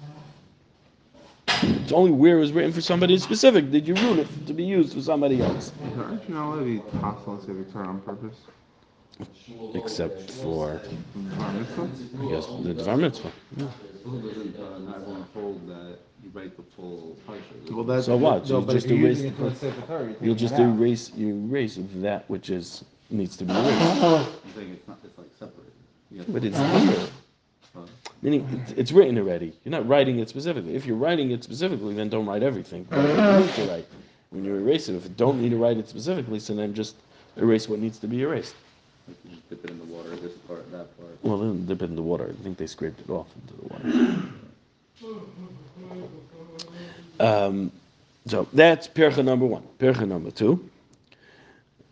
It's 1.67 1.91
only 1.91 2.11
where 2.11 2.37
it 2.37 2.41
was 2.41 2.51
written 2.51 2.71
for 2.71 2.81
somebody 2.81 3.17
specific. 3.17 3.71
Did 3.71 3.87
you 3.87 3.95
rule 3.95 4.19
it 4.19 4.27
to 4.47 4.53
be 4.53 4.63
used 4.63 4.93
for 4.93 5.01
somebody 5.01 5.41
else? 5.41 5.71
Aren't 5.97 6.27
you 6.27 6.35
not 6.35 6.47
allowed 6.53 6.59
to 6.59 6.65
be 6.65 6.99
hostile 6.99 7.37
to 7.37 7.53
Victoria 7.53 7.89
on 7.89 8.01
purpose? 8.01 8.35
Except 9.73 10.29
for, 10.31 10.81
Bar 11.37 11.53
mitzvah? 11.53 11.89
I 12.21 12.29
guess, 12.29 12.45
the 12.47 12.73
Dvar 12.73 12.99
Mitzvah. 12.99 13.31
Yeah. 13.55 13.67
Who 14.03 14.21
doesn't 14.21 14.59
not 14.85 14.99
want 15.07 15.33
to 15.33 15.39
hold 15.39 15.67
that 15.69 15.99
you 16.23 16.29
write 16.33 16.57
the 16.57 16.63
full 16.75 17.17
punishment? 17.25 17.71
Well, 17.73 17.85
that's 17.85 18.07
So 18.07 18.17
what? 18.17 18.49
No, 18.49 18.59
You 18.59 18.65
but 18.65 18.73
just 18.73 18.85
if 18.87 18.91
you're 18.91 18.99
erase 18.99 19.17
using 19.19 19.31
it 19.31 19.37
the- 19.37 19.43
for 19.43 19.49
the 19.49 19.55
Sefer 19.55 19.81
Torah, 19.87 20.03
you're 20.03 20.15
You'll 20.21 20.35
just 20.35 20.59
erase, 20.59 21.11
you 21.15 21.29
erase 21.49 21.79
that 21.95 22.29
which 22.29 22.49
is, 22.49 22.83
needs 23.09 23.37
to 23.37 23.45
be 23.45 23.53
erased. 23.53 23.71
I'm 23.71 24.25
saying 24.53 24.71
it's 24.73 24.87
not, 24.87 24.99
it's 25.03 25.17
like 25.17 25.27
separate. 25.39 25.71
But 26.27 26.43
it's 26.43 26.57
here. 26.57 27.07
Meaning, 28.21 28.47
it's, 28.63 28.71
it's 28.73 28.91
written 28.91 29.17
already. 29.17 29.53
You're 29.63 29.71
not 29.71 29.87
writing 29.87 30.19
it 30.19 30.29
specifically. 30.29 30.75
If 30.75 30.85
you're 30.85 30.97
writing 30.97 31.31
it 31.31 31.43
specifically, 31.43 31.93
then 31.93 32.09
don't 32.09 32.25
write 32.25 32.43
everything. 32.43 32.87
Write 32.89 33.15
what 33.17 33.39
you 33.39 33.45
need 33.45 33.53
to 33.55 33.71
write. 33.71 33.87
When 34.31 34.43
you 34.43 34.55
erase 34.55 34.89
it, 34.89 34.95
if 34.95 35.03
you 35.03 35.09
don't 35.09 35.41
need 35.41 35.49
to 35.49 35.57
write 35.57 35.77
it 35.77 35.87
specifically, 35.87 36.39
so 36.39 36.55
then 36.55 36.73
just 36.73 36.95
erase 37.37 37.69
what 37.69 37.79
needs 37.79 37.99
to 37.99 38.07
be 38.07 38.21
erased. 38.21 38.55
just 39.29 39.49
dip 39.49 39.63
it 39.63 39.69
in 39.71 39.77
the 39.77 39.85
water, 39.85 40.15
this 40.15 40.33
part, 40.47 40.69
that 40.71 40.97
part. 40.99 41.17
Well, 41.21 41.37
then 41.37 41.65
dip 41.65 41.81
it 41.81 41.85
in 41.85 41.95
the 41.95 42.01
water. 42.01 42.33
I 42.37 42.43
think 42.43 42.57
they 42.57 42.67
scraped 42.67 42.99
it 42.99 43.09
off 43.09 43.27
into 43.41 43.53
the 43.61 43.67
water. 43.67 44.29
Um, 47.19 47.71
so 48.27 48.47
that's 48.53 48.87
Pircha 48.87 49.23
number 49.23 49.45
one. 49.45 49.63
Pircha 49.79 50.07
number 50.07 50.31
two. 50.31 50.69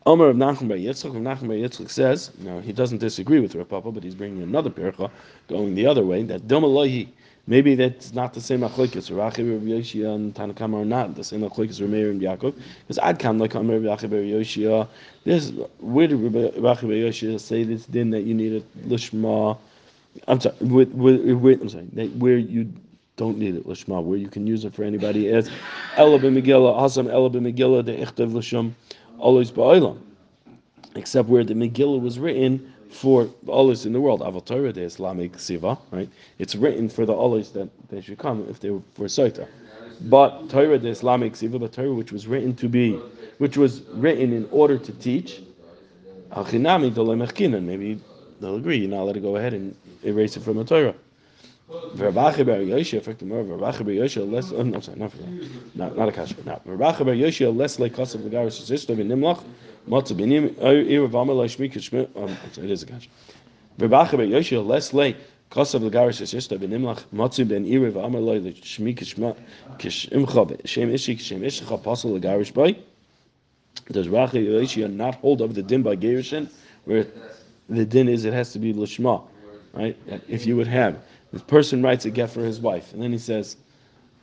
Omer 0.05 0.27
of 0.27 0.35
Nachum 0.35 0.67
Bar. 0.67 0.77
Rav 0.77 1.39
Nachum 1.39 1.79
Bar 1.79 1.87
says, 1.87 2.31
now 2.39 2.59
he 2.59 2.73
doesn't 2.73 2.97
disagree 2.97 3.39
with 3.39 3.55
Rav 3.55 3.69
Papa, 3.69 3.91
but 3.91 4.03
he's 4.03 4.15
bringing 4.15 4.43
another 4.43 4.69
Pircha 4.69 5.09
going 5.47 5.75
the 5.75 5.85
other 5.85 6.03
way. 6.03 6.23
That 6.23 6.41
Doma 6.47 6.65
Lohi, 6.65 7.07
maybe 7.47 7.75
that's 7.75 8.13
not 8.13 8.33
the 8.33 8.41
same 8.41 8.61
Achlikis. 8.61 9.09
Rachi 9.09 9.49
Rav 9.49 9.61
Yoshia 9.61 10.13
and 10.13 10.35
Tanakama 10.35 10.81
are 10.81 10.85
not 10.85 11.15
the 11.15 11.23
same 11.23 11.41
Achlikis 11.41 11.79
Rameir 11.79 12.11
and 12.11 12.21
Yaakov. 12.21 12.53
Because 12.81 12.97
Ad 12.97 13.17
come 13.19 13.39
like 13.39 13.55
Omer 13.55 13.79
Rav 13.79 13.99
Rachi 13.99 14.09
Bar 14.09 14.19
Yoshia. 14.19 14.89
This 15.23 15.51
where 15.79 16.07
did 16.07 16.17
Rav 16.17 16.61
Bar 16.61 16.75
Yoshia 16.75 17.39
say 17.39 17.63
this? 17.63 17.85
Then 17.85 18.09
that 18.09 18.23
you 18.23 18.33
need 18.33 18.61
a 18.61 18.87
lishma. 18.87 19.57
I'm 20.27 20.41
sorry. 20.41 20.55
With, 20.59 20.89
with, 20.89 21.61
I'm 21.61 21.69
sorry. 21.69 21.87
That 21.93 22.11
where 22.17 22.37
you 22.37 22.69
don't 23.15 23.37
need 23.37 23.55
it 23.55 23.65
lishma, 23.67 24.03
where 24.03 24.17
you 24.17 24.27
can 24.27 24.47
use 24.47 24.65
it 24.65 24.73
for 24.73 24.83
anybody 24.83 25.29
as 25.29 25.49
Ella 25.95 26.19
Megillah, 26.19 26.77
Hasam 26.79 27.09
Ella 27.09 27.29
Megillah, 27.29 27.85
the 27.85 27.93
Ichtav 27.93 28.31
Always 29.19 29.51
Ba'olam. 29.51 29.99
Except 30.95 31.27
where 31.27 31.43
the 31.43 31.53
Megillah 31.53 31.99
was 32.01 32.19
written 32.19 32.71
for 32.89 33.27
others 33.51 33.85
in 33.85 33.93
the 33.93 33.99
world. 33.99 34.21
Aval 34.21 34.45
Torah, 34.45 34.71
the 34.71 34.81
Islamic 34.83 35.39
Siva, 35.39 35.77
right? 35.91 36.09
It's 36.37 36.55
written 36.55 36.87
for 36.87 37.05
the 37.05 37.13
others 37.13 37.49
that 37.51 37.69
they 37.89 38.01
should 38.01 38.19
come 38.19 38.45
if 38.49 38.59
they 38.59 38.69
were 38.69 38.81
for 38.93 39.05
Saita. 39.05 39.47
But 40.01 40.49
Torah, 40.49 40.77
the 40.77 40.89
Islamic 40.89 41.35
Siva, 41.35 41.57
but 41.57 41.73
Torah, 41.73 41.93
which 41.93 42.11
was 42.11 42.27
written 42.27 42.55
to 42.57 42.67
be, 42.69 42.99
which 43.37 43.57
was 43.57 43.81
written 43.93 44.33
in 44.33 44.47
order 44.51 44.77
to 44.77 44.91
teach, 44.93 45.41
maybe 46.35 47.99
they'll 48.39 48.55
agree, 48.55 48.77
you're 48.77 48.89
not 48.89 49.01
allowed 49.01 49.13
to 49.13 49.19
go 49.19 49.37
ahead 49.37 49.53
and 49.53 49.75
erase 50.03 50.35
it 50.37 50.43
from 50.43 50.57
the 50.57 50.63
Torah. 50.63 50.93
Verbache 51.69 52.45
bar 52.45 52.57
Yosha, 52.57 52.97
effect 52.97 53.19
the 53.19 53.25
more 53.25 53.43
Verbache 53.43 53.79
bar 53.79 53.93
Yosha, 53.93 54.29
less, 54.29 54.51
oh, 54.51 54.63
no, 54.63 54.79
sorry, 54.79 54.99
not 54.99 55.11
for 55.11 55.17
that. 55.17 55.75
Not, 55.75 55.97
not 55.97 56.09
a 56.09 56.11
kasha, 56.11 56.35
no. 56.45 56.61
Verbache 56.67 57.05
bar 57.05 57.13
Yosha, 57.13 57.55
less 57.55 57.79
like 57.79 57.93
Kasav 57.93 58.21
Lagaris 58.21 58.53
sister 58.65 58.95
ben 58.95 59.07
Nimlach, 59.07 59.41
Matza 59.87 60.15
benim, 60.15 60.55
Ir 60.59 61.07
Vama 61.07 61.33
la 61.33 61.45
Shmi 61.45 61.71
Kishmi, 61.71 62.07
um, 62.17 62.35
it 62.61 62.69
is 62.69 62.83
a 62.83 62.85
kasha. 62.85 63.09
Verbache 63.79 64.11
bar 64.11 64.25
Yosha, 64.25 64.65
less 64.65 64.93
like 64.93 65.15
Kasav 65.51 65.89
Lagaris 65.89 66.27
sister 66.27 66.57
ben 66.57 66.69
Nimlach, 66.69 67.03
Matza 67.13 67.47
ben 67.47 67.65
Ir 67.65 67.89
Vama 67.91 68.19
la 68.19 68.33
Shmi 68.33 68.95
Kishma, 68.97 69.35
Kishimcha, 69.77 70.67
Shem 70.67 70.93
Ishi, 70.93 71.15
Shem 71.15 71.41
Ishicha, 71.41 71.81
Pasal 71.81 72.19
Lagaris 72.19 72.53
by. 72.53 72.75
Does 73.91 74.07
Rachi 74.07 74.45
Yosha 74.45 74.91
not 74.93 75.15
hold 75.15 75.41
up 75.41 75.53
the 75.53 75.63
din 75.63 75.81
by 75.81 75.95
Gerishin, 75.95 76.49
where 76.85 77.07
the 77.69 77.85
din 77.85 78.07
is 78.09 78.25
it 78.25 78.33
has 78.33 78.51
to 78.53 78.59
be 78.59 78.73
Lishma, 78.73 79.25
right? 79.73 79.97
If 80.27 80.45
you 80.45 80.55
would 80.57 80.67
have 80.67 81.01
this 81.33 81.41
person 81.41 81.81
writes 81.81 82.05
a 82.05 82.11
get 82.11 82.29
for 82.29 82.45
his 82.45 82.61
wife, 82.61 82.93
and 82.93 83.01
then 83.01 83.11
he 83.11 83.17
says, 83.17 83.57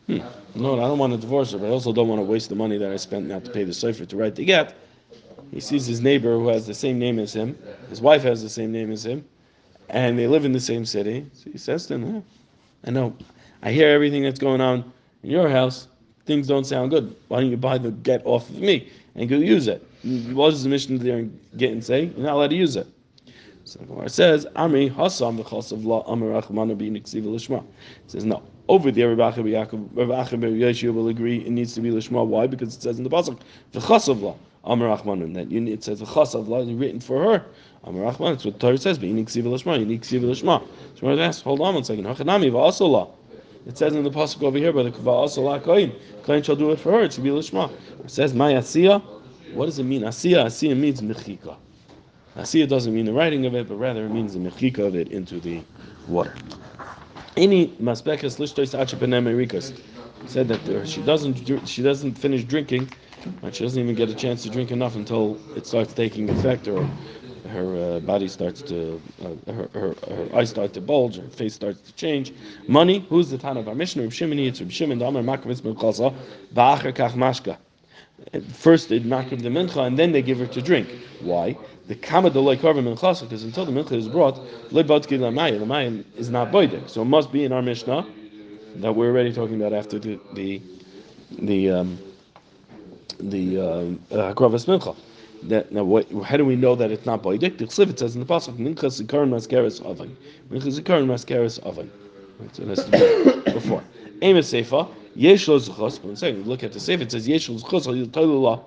hmm, 0.07 0.21
"No, 0.55 0.75
I 0.75 0.87
don't 0.87 0.99
want 0.99 1.13
to 1.13 1.19
divorce 1.19 1.51
her, 1.51 1.59
but 1.59 1.67
I 1.67 1.71
also 1.71 1.93
don't 1.93 2.09
want 2.09 2.21
to 2.21 2.25
waste 2.25 2.49
the 2.49 2.55
money 2.55 2.79
that 2.79 2.91
I 2.91 2.97
spent 2.97 3.27
now 3.27 3.41
to 3.41 3.51
pay 3.51 3.65
the 3.65 3.75
cipher 3.75 4.05
to 4.07 4.17
write 4.17 4.37
the 4.37 4.45
get." 4.45 4.75
He 5.51 5.59
sees 5.59 5.87
his 5.87 6.01
neighbor 6.01 6.39
who 6.39 6.47
has 6.49 6.69
the 6.69 6.75
same 6.75 7.01
name 7.01 7.19
as 7.19 7.35
him, 7.35 7.59
his 7.89 8.01
wife 8.01 8.23
has 8.23 8.43
the 8.43 8.49
same 8.49 8.71
name 8.71 8.93
as 8.93 9.05
him, 9.05 9.25
and 9.89 10.17
they 10.17 10.29
live 10.29 10.45
in 10.45 10.53
the 10.53 10.61
same 10.61 10.85
city. 10.87 11.27
So 11.35 11.51
he 11.51 11.59
says 11.59 11.87
to 11.87 11.95
him, 11.95 12.15
"Huh, 12.15 12.21
"I 12.85 12.91
know, 12.93 13.13
I 13.61 13.73
hear 13.73 13.89
everything 13.89 14.23
that's 14.23 14.39
going 14.39 14.61
on 14.61 14.85
in 15.25 15.31
your 15.31 15.49
house. 15.49 15.89
Things 16.27 16.47
don't 16.47 16.65
sound 16.65 16.93
good. 16.93 17.17
Why 17.27 17.41
don't 17.41 17.51
you 17.51 17.57
buy 17.57 17.79
the 17.79 17.91
get 17.91 18.23
off 18.25 18.49
of 18.49 18.61
me 18.61 18.87
and 19.17 19.29
go 19.29 19.37
use 19.37 19.67
it?" 19.67 19.83
What 20.33 20.51
does 20.51 20.63
the 20.63 20.69
mission 20.69 20.97
there 20.99 21.27
get 21.57 21.73
and 21.73 21.83
say? 21.83 22.05
You're 22.05 22.25
not 22.27 22.35
allowed 22.35 22.51
to 22.51 22.57
use 22.57 22.77
it. 22.77 22.87
So 23.71 23.79
the 23.79 23.87
Gemara 23.87 24.09
says, 24.09 24.47
Amri 24.57 24.93
Hasam 24.93 25.41
v'chasav 25.41 25.85
la 25.85 26.01
Amar 26.01 26.43
niksiva 26.43 27.27
lishma. 27.27 27.63
It 28.05 28.11
says 28.11 28.25
no. 28.25 28.43
Over 28.69 28.91
there, 28.91 29.15
Rabbi 29.15 29.31
Acha 29.31 29.45
Yaakov, 29.45 29.91
Rabbi 29.95 30.13
Acha 30.13 30.41
Bar 30.41 30.51
Yeshua 30.51 30.93
will 30.93 31.07
agree 31.07 31.39
it 31.39 31.51
needs 31.51 31.75
to 31.75 31.81
be 31.81 31.91
lishma. 31.93 32.27
Why? 32.27 32.49
Because 32.49 32.75
it 32.75 32.83
says 32.83 32.99
in 32.99 33.05
the 33.05 33.11
pasuk 33.11 33.39
v'chasav 33.73 34.23
la 34.23 34.35
Amar 34.65 34.99
Rachmana. 34.99 35.33
That 35.35 35.53
you 35.53 35.61
need, 35.61 35.75
it 35.75 35.85
says 35.85 36.03
v'chasav 36.03 36.49
la 36.49 36.59
written 36.59 36.99
for 36.99 37.23
her. 37.23 37.45
Amar 37.85 38.13
Rachmana. 38.13 38.33
That's 38.33 38.45
what 38.45 38.55
the 38.55 38.59
Torah 38.59 38.77
says. 38.77 38.99
You 38.99 39.15
need 39.15 39.29
ksiva 39.29 39.45
lishma. 39.45 40.67
So 40.95 41.01
Gemara 41.01 41.27
asks, 41.27 41.43
hold 41.43 41.61
on 41.61 41.75
one 41.75 41.85
second. 41.85 42.07
Hachanami 42.07 42.51
v'aso 42.51 42.91
la. 42.91 43.07
It 43.69 43.79
says 43.79 43.95
in 43.95 44.03
the 44.03 44.11
pasuk 44.11 44.43
over 44.43 44.59
here, 44.59 44.73
but 44.73 44.83
the 44.83 44.91
v'aso 44.91 45.45
la 45.45 45.61
koyin. 45.61 45.95
Koyin 46.25 46.45
shall 46.45 46.57
do 46.57 46.73
it 46.73 46.81
for 46.81 46.91
her. 46.91 47.03
It 47.03 47.13
should 47.13 47.23
be 47.23 47.31
lishma. 47.31 47.71
It 48.03 48.11
says 48.11 48.35
my 48.35 48.55
asiya. 48.55 49.01
What 49.53 49.67
does 49.67 49.79
it 49.79 49.85
mean? 49.85 50.03
Asiya. 50.03 50.47
Asiya 50.47 50.77
means 50.77 51.01
mechika. 51.03 51.57
Asiya 52.37 52.69
doesn't 52.69 52.95
mean 52.95 53.07
the 53.07 53.13
writing 53.13 53.45
of 53.47 53.55
it, 53.55 53.69
but 53.69 53.77
rather 53.77 54.07
it 54.07 54.11
means 54.11 54.35
the 54.35 54.39
mechika 54.39 54.87
of 54.87 54.95
it 54.95 55.09
into 55.09 55.41
the 55.41 55.61
water. 56.07 56.33
Any 57.37 57.69
maspekas 57.83 58.39
lishtois 58.39 58.75
achapenem 58.79 59.27
erikas 59.27 59.79
said 60.27 60.49
that 60.49 60.87
she 60.87 61.03
doesn't 61.03 61.69
she 61.69 61.83
doesn't 61.83 62.15
finish 62.15 62.45
drinking, 62.45 62.89
and 63.43 63.55
she 63.55 63.65
doesn't 63.65 63.83
even 63.83 63.95
get 63.95 64.09
a 64.09 64.15
chance 64.15 64.43
to 64.45 64.51
drink 64.51 64.71
enough 64.71 64.95
until 64.95 65.39
it 65.57 65.67
starts 65.67 65.93
taking 65.93 66.29
effect, 66.31 66.69
or 66.69 66.89
her 67.53 67.97
uh, 67.97 68.01
body 68.01 68.29
starts 68.29 68.63
to 68.63 69.01
uh, 69.25 69.53
her, 69.53 69.69
her, 69.75 69.95
her 70.09 70.37
eyes 70.37 70.51
start 70.51 70.73
to 70.75 70.81
bulge, 70.81 71.17
her 71.17 71.29
face 71.29 71.55
starts 71.55 71.81
to 71.81 71.93
change. 71.95 72.33
Money. 72.69 73.05
Who's 73.09 73.31
the 73.31 73.39
Tana 73.39 73.61
of 73.61 73.69
our 73.69 73.75
Mishnah? 73.75 74.03
Reb 74.03 74.13
Shimon. 74.13 74.39
It's 74.39 74.61
Reb 74.61 74.71
Shimon. 74.71 74.99
Damar 74.99 75.23
Makavis 75.23 75.63
Ben 75.63 75.75
Chalsa. 75.75 76.15
Ba'acher 76.55 76.93
Kach 76.93 77.13
Mashka. 77.13 77.57
First 78.53 78.89
they'd 78.89 79.05
makriv 79.05 79.43
the 79.43 79.49
mincha 79.49 79.87
and 79.87 79.99
then 79.99 80.13
they 80.13 80.23
give 80.23 80.39
her 80.39 80.47
to 80.47 80.63
drink. 80.63 80.89
Why? 81.21 81.57
The 81.91 81.97
kama 81.97 82.31
delay 82.31 82.57
karvim 82.57 82.85
minchasa 82.85 83.23
because 83.23 83.43
until 83.43 83.65
the 83.65 83.73
mincha 83.73 83.95
is 83.95 84.07
brought, 84.07 84.37
lebotki 84.71 85.19
lamaya, 85.19 85.59
the 85.59 85.65
mayim 85.65 86.05
is 86.17 86.31
not 86.31 86.53
boidik. 86.53 86.89
So 86.89 87.03
it 87.03 87.07
must 87.07 87.33
be 87.33 87.43
in 87.43 87.51
our 87.51 87.63
mishnah 87.63 88.07
that 88.77 88.95
we're 88.95 89.11
already 89.11 89.33
talking 89.33 89.57
about 89.57 89.73
after 89.73 89.99
the 89.99 90.21
the 90.35 90.63
the 91.33 91.71
um, 91.73 91.99
the 93.19 93.59
uh, 93.59 94.33
hakravas 94.33 94.67
mincha. 94.67 94.95
That 95.49 95.73
now, 95.73 95.83
what, 95.83 96.09
how 96.23 96.37
do 96.37 96.45
we 96.45 96.55
know 96.55 96.77
that 96.77 96.93
it's 96.93 97.07
not 97.07 97.25
boidik? 97.25 97.59
The 97.59 97.65
chsiv 97.65 97.91
it 97.91 97.99
says 97.99 98.15
in 98.15 98.21
the 98.21 98.27
pasuk 98.27 98.57
mincha 98.57 98.87
zikaron 98.87 99.31
maskeres 99.31 99.85
oven. 99.85 100.17
Mincha 100.49 100.69
zikaron 100.69 101.07
maskeres 101.07 101.59
oven. 101.59 101.91
So 102.53 102.67
that's 102.67 102.85
before. 103.53 103.83
Amos 104.23 104.49
seifa. 104.53 104.89
Yesh 105.17 105.49
lo 105.49 105.59
zechus. 105.59 106.01
One 106.05 106.15
second. 106.15 106.47
Look 106.47 106.63
at 106.63 106.73
the 106.73 106.79
sefer. 106.79 107.03
It 107.03 107.11
says 107.11 107.27
yesh 107.27 107.49
lo 107.49 107.57
yitoilu 107.57 108.65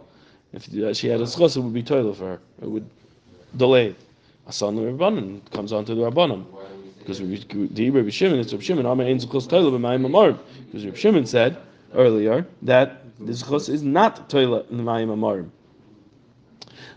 If 0.51 0.67
uh, 0.73 0.93
she 0.93 1.07
had 1.07 1.21
a 1.21 1.23
zechus, 1.23 1.55
it 1.55 1.61
would 1.61 1.73
be 1.73 1.83
toilet 1.83 2.17
for 2.17 2.25
her. 2.25 2.41
It 2.61 2.69
would 2.69 2.89
delay. 3.55 3.95
Asan 4.47 4.75
rabbanon 4.75 5.39
comes 5.51 5.71
on 5.71 5.85
to 5.85 5.95
the 5.95 6.01
rabbanon 6.01 6.45
because 6.99 7.19
the 7.19 7.89
Rabbi 7.89 8.09
Shimon 8.09 8.39
it's 8.39 8.53
Rabbi 8.53 8.63
Shimon. 8.63 8.85
Amar 8.85 9.05
ein 9.05 9.19
zechus 9.19 9.47
toilet 9.47 9.71
b'mayim 9.71 10.05
amarim. 10.05 10.37
Because 10.65 10.85
Rabbi 10.85 10.97
Shimon 10.97 11.25
said 11.25 11.57
earlier 11.93 12.45
that 12.61 13.03
the 13.19 13.31
zechus 13.31 13.69
is 13.69 13.83
not 13.83 14.29
toilet 14.29 14.69
in 14.69 14.77
the 14.77 14.83
mayim 14.83 15.09
amarim. 15.09 15.49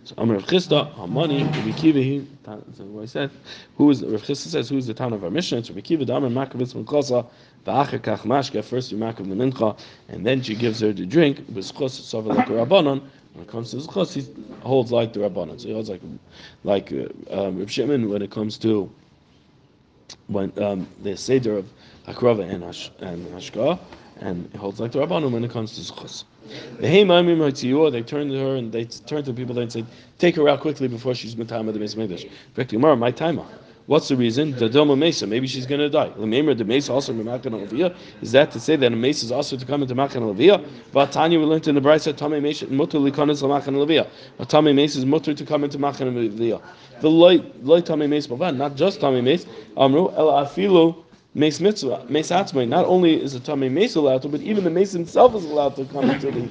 So 0.06 0.14
Amar 0.18 0.36
Rav 0.36 0.46
Chisda, 0.46 0.94
Hamani, 0.94 1.42
Rabbi 1.52 1.76
Kiva, 1.76 1.98
he, 1.98 2.20
what 2.44 3.02
I 3.02 3.06
said. 3.06 3.28
Who 3.76 3.90
is, 3.90 4.04
Rav 4.04 4.22
Chisda 4.22 4.46
says, 4.46 4.68
who 4.68 4.76
is 4.76 4.86
the 4.86 4.94
town 4.94 5.12
of 5.12 5.24
our 5.24 5.30
mission? 5.30 5.58
It's 5.58 5.68
Rabbi 5.68 5.80
Kiva, 5.80 6.04
Amar 6.12 6.30
Makavitz 6.30 6.74
Mekasa, 6.74 7.26
V'acher 7.66 7.98
Kach 7.98 8.20
Mashka, 8.20 8.62
first 8.62 8.92
you 8.92 8.98
Makav 8.98 9.28
the 9.28 9.34
Mincha, 9.34 9.76
and 10.08 10.24
then 10.24 10.42
she 10.42 10.54
gives 10.54 10.78
her 10.78 10.92
the 10.92 11.04
drink, 11.04 11.40
B'schus 11.52 11.90
Sava 11.90 12.28
like 12.28 12.48
a 12.48 12.52
Rabbanon, 12.52 13.02
when 13.32 13.44
it 13.44 13.48
comes 13.48 13.72
to 13.72 13.78
Zchus, 13.78 14.14
he 14.14 14.24
holds 14.60 14.92
like 14.92 15.12
the 15.12 15.18
Rabbanon. 15.18 15.60
So 15.60 15.66
he 15.66 15.74
holds 15.74 15.90
like, 15.90 16.02
like 16.62 16.92
uh, 16.92 17.48
um, 17.48 17.66
Shimon 17.66 18.08
when 18.08 18.22
it 18.22 18.30
comes 18.30 18.58
to 18.58 18.88
when 20.28 20.52
um, 20.62 20.86
the 21.02 21.16
Seder 21.16 21.56
of 21.56 21.68
Akrava 22.06 22.48
and, 22.48 22.62
Hash, 22.62 22.92
and 23.00 23.26
Hashka, 23.26 23.76
and 24.20 24.48
he 24.52 24.56
holds 24.56 24.78
like 24.78 24.92
the 24.92 25.00
Rabbanon 25.00 25.32
when 25.32 25.42
it 25.42 25.50
comes 25.50 25.74
to 25.74 25.92
Zchus. 25.92 26.22
They 26.80 27.04
turned 27.04 28.30
to 28.30 28.38
her 28.38 28.56
and 28.56 28.72
they 28.72 28.84
turned 28.84 29.24
to 29.24 29.32
the 29.32 29.36
people 29.36 29.54
there 29.54 29.62
and 29.62 29.72
said, 29.72 29.86
take 30.18 30.36
her 30.36 30.48
out 30.48 30.60
quickly 30.60 30.88
before 30.88 31.14
she's 31.14 31.36
Matama 31.36 31.72
the 31.72 31.78
Beis 31.78 31.94
Medrash. 31.96 32.30
Correctly, 32.54 32.78
Mara, 32.78 32.96
my 32.96 33.10
timer. 33.10 33.44
What's 33.86 34.08
the 34.08 34.16
reason? 34.16 34.50
The 34.50 34.68
Doma 34.68 34.98
Mesa, 34.98 35.28
maybe 35.28 35.46
she's 35.46 35.64
going 35.64 35.80
to 35.80 35.88
die. 35.88 36.08
Maimer, 36.18 36.58
the 36.58 36.64
Mesa 36.64 36.92
also 36.92 37.12
Makan 37.12 37.52
Alavia. 37.52 37.94
Is 38.20 38.32
that 38.32 38.50
to 38.50 38.58
say 38.58 38.74
that 38.74 38.92
a 38.92 38.96
Mesa 38.96 39.26
is 39.26 39.30
also 39.30 39.56
to 39.56 39.64
come 39.64 39.82
into 39.82 39.94
Makan? 39.94 40.24
But 40.92 41.12
Tanya, 41.12 41.38
we 41.38 41.44
learned 41.44 41.68
in 41.68 41.76
the 41.76 41.80
Brisa, 41.80 42.12
Tame 42.16 42.42
Mesa, 42.42 42.66
Mutter 42.66 42.98
Likonis 42.98 43.48
Makan 43.48 43.74
Alavia. 43.74 44.08
A 44.40 44.44
Tame 44.44 44.74
Mesa 44.74 44.98
is 44.98 45.06
Mutter 45.06 45.34
to 45.34 45.44
come 45.46 45.62
into 45.62 45.78
Makan 45.78 46.12
Alavia. 46.12 46.60
The 47.00 47.08
Loy, 47.08 47.40
Loy 47.62 47.80
Tame 47.80 48.10
Mesa, 48.10 48.34
but 48.34 48.56
not 48.56 48.74
just 48.74 49.00
Tame 49.00 49.22
Mesa, 49.24 49.46
Amru, 49.76 50.08
El 50.16 50.32
Afilu, 50.32 51.04
Mace 51.36 51.60
mitzvah, 51.60 52.06
mace 52.08 52.30
atzmai. 52.30 52.66
Not 52.66 52.86
only 52.86 53.22
is 53.22 53.34
the 53.34 53.40
tamei 53.40 53.70
mace 53.70 53.94
allowed 53.94 54.22
to, 54.22 54.28
but 54.28 54.40
even 54.40 54.64
the 54.64 54.70
mace 54.70 54.92
himself 54.92 55.34
is 55.34 55.44
allowed 55.44 55.76
to 55.76 55.84
come 55.84 56.08
into 56.08 56.30
the 56.30 56.48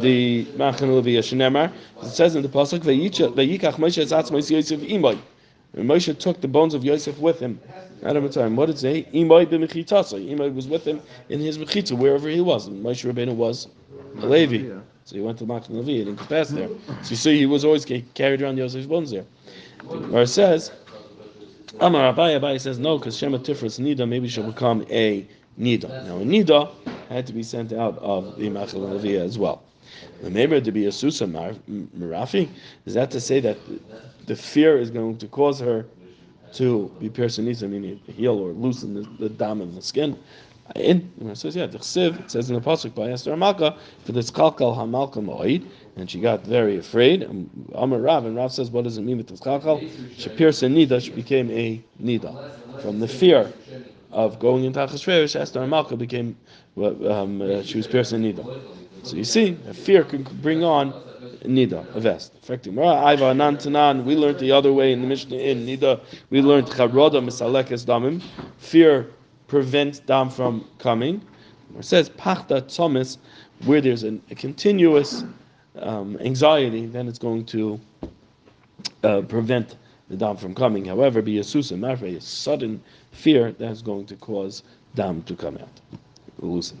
the 0.00 0.46
machan 0.56 0.88
leviyah. 0.88 1.18
Shenemar 1.18 1.70
it 2.02 2.08
says 2.08 2.34
in 2.34 2.40
the 2.40 2.48
pasuk 2.48 2.78
vayikach 2.78 3.74
Moshe 3.74 4.02
atzmai 4.02 4.50
Yosef 4.50 4.80
imay. 4.80 5.18
And 5.74 5.86
Moshe 5.86 6.18
took 6.18 6.40
the 6.40 6.48
bones 6.48 6.72
of 6.72 6.84
Yosef 6.84 7.18
with 7.18 7.38
him. 7.38 7.60
Adam 8.02 8.24
at 8.24 8.32
time. 8.32 8.56
What 8.56 8.66
did 8.66 8.76
it 8.76 8.78
say? 8.78 9.06
Imay 9.12 9.44
b'mechitasa. 9.44 10.26
Imay 10.26 10.54
was 10.54 10.66
with 10.66 10.86
him 10.86 11.02
in 11.28 11.40
his 11.40 11.58
mechitza 11.58 11.94
wherever 11.94 12.30
he 12.30 12.40
was. 12.40 12.66
And 12.66 12.82
Moshe 12.82 13.04
Rabbeinu 13.04 13.34
was 13.34 13.68
a 14.22 14.26
Levi. 14.26 14.74
So 15.04 15.16
he 15.16 15.20
went 15.20 15.38
to 15.40 15.44
Machan 15.44 15.76
Levi. 15.76 15.90
He 15.90 16.04
didn't 16.04 16.26
pass 16.30 16.48
there. 16.48 16.68
So 17.02 17.10
you 17.10 17.16
see, 17.16 17.36
he 17.36 17.44
was 17.44 17.62
always 17.62 17.84
carried 18.14 18.40
around 18.40 18.56
Yosef's 18.56 18.86
bones 18.86 19.10
there. 19.10 19.26
Where 19.84 20.22
it 20.22 20.28
says. 20.28 20.72
Amar 21.80 22.12
Abai, 22.14 22.38
Abai 22.40 22.60
says 22.60 22.78
no, 22.78 22.98
because 22.98 23.16
Shema 23.16 23.38
Tifris 23.38 23.78
Nida, 23.78 24.08
maybe 24.08 24.28
she'll 24.28 24.50
become 24.50 24.84
a 24.90 25.26
Nida. 25.60 25.88
Now, 26.06 26.18
a 26.18 26.24
Nida 26.24 26.70
had 27.08 27.26
to 27.26 27.32
be 27.32 27.42
sent 27.42 27.72
out 27.72 27.98
of 27.98 28.36
the 28.38 28.48
Machal 28.48 28.80
Leviyah 28.80 29.24
as 29.24 29.38
well. 29.38 29.62
The 30.22 30.30
neighbor 30.30 30.60
to 30.60 30.72
be 30.72 30.86
a 30.86 30.92
Susa 30.92 31.26
Mar- 31.26 31.54
Marafi, 31.98 32.48
is 32.86 32.94
that 32.94 33.10
to 33.12 33.20
say 33.20 33.40
that 33.40 33.58
the 34.26 34.36
fear 34.36 34.78
is 34.78 34.90
going 34.90 35.18
to 35.18 35.26
cause 35.28 35.60
her 35.60 35.86
to 36.54 36.90
be 36.98 37.08
pierced 37.08 37.38
Nida, 37.40 37.68
meaning 37.68 38.00
to 38.06 38.12
heal 38.12 38.38
or 38.38 38.50
loosen 38.50 38.94
the, 38.94 39.08
the 39.18 39.28
dam 39.28 39.60
in 39.60 39.74
the 39.74 39.82
skin? 39.82 40.18
In 40.74 41.10
it 41.20 41.36
says 41.36 41.56
yeah, 41.56 41.66
the 41.66 41.78
chsiv 41.78 42.20
it 42.20 42.30
says 42.30 42.50
in 42.50 42.54
the 42.54 42.60
pasuk 42.60 42.94
by 42.94 43.10
Esther 43.10 43.36
Malka 43.36 43.76
for 44.04 44.12
this 44.12 44.30
kalkal 44.30 44.76
hamalka 44.76 45.24
moed, 45.24 45.66
and 45.96 46.10
she 46.10 46.20
got 46.20 46.44
very 46.44 46.76
afraid. 46.76 47.22
Amar 47.74 47.98
Rav 47.98 48.26
and 48.26 48.36
Rav 48.36 48.52
says, 48.52 48.70
what 48.70 48.84
does 48.84 48.98
it 48.98 49.02
mean 49.02 49.16
with 49.16 49.28
this 49.28 49.40
kalkal? 49.40 49.80
She 50.16 50.28
pierced 50.28 50.62
a 50.62 50.66
nida, 50.66 51.00
she 51.02 51.10
became 51.10 51.50
a 51.50 51.82
nida 52.02 52.50
from 52.82 53.00
the 53.00 53.08
fear 53.08 53.50
of 54.12 54.38
going 54.38 54.64
into 54.64 54.78
Achashverosh. 54.78 55.36
Esther 55.36 55.66
Malka 55.66 55.96
became 55.96 56.36
um, 56.76 57.40
uh, 57.40 57.62
she 57.62 57.78
was 57.78 57.86
pierced 57.86 58.12
a 58.12 58.16
nida. 58.16 58.44
So 59.04 59.16
you 59.16 59.24
see, 59.24 59.54
fear 59.72 60.04
can 60.04 60.22
bring 60.42 60.64
on 60.64 60.92
nida, 61.44 61.86
a 61.94 62.00
vest. 62.00 62.34
Affecting 62.42 62.74
Aiva 62.74 63.34
Nantanan, 63.34 64.04
we 64.04 64.16
learned 64.16 64.38
the 64.38 64.52
other 64.52 64.72
way 64.72 64.92
in 64.92 65.00
the 65.00 65.06
Mishnah 65.06 65.36
in 65.36 65.66
nida. 65.66 66.00
We 66.30 66.42
learned 66.42 66.66
charoda 66.66 67.22
misalekes 67.22 67.84
damim, 67.84 68.22
fear 68.58 69.10
prevent 69.48 70.06
dam 70.06 70.30
from 70.30 70.64
coming. 70.78 71.20
It 71.76 71.84
says 71.84 72.08
pachta 72.10 72.62
tzomis, 72.62 73.18
where 73.64 73.80
there's 73.80 74.04
an, 74.04 74.22
a 74.30 74.34
continuous 74.34 75.24
um, 75.80 76.16
anxiety, 76.20 76.86
then 76.86 77.08
it's 77.08 77.18
going 77.18 77.44
to 77.46 77.80
uh, 79.02 79.22
prevent 79.22 79.76
the 80.08 80.16
dam 80.16 80.36
from 80.36 80.54
coming. 80.54 80.84
However, 80.84 81.20
be 81.20 81.38
a 81.38 81.44
susa 81.44 81.76
marfe, 81.76 82.02
a 82.02 82.20
sudden 82.20 82.82
fear 83.12 83.52
that's 83.52 83.82
going 83.82 84.06
to 84.06 84.16
cause 84.16 84.62
dam 84.94 85.22
to 85.24 85.34
come 85.34 85.56
out. 85.56 85.80
Loosen. 86.38 86.80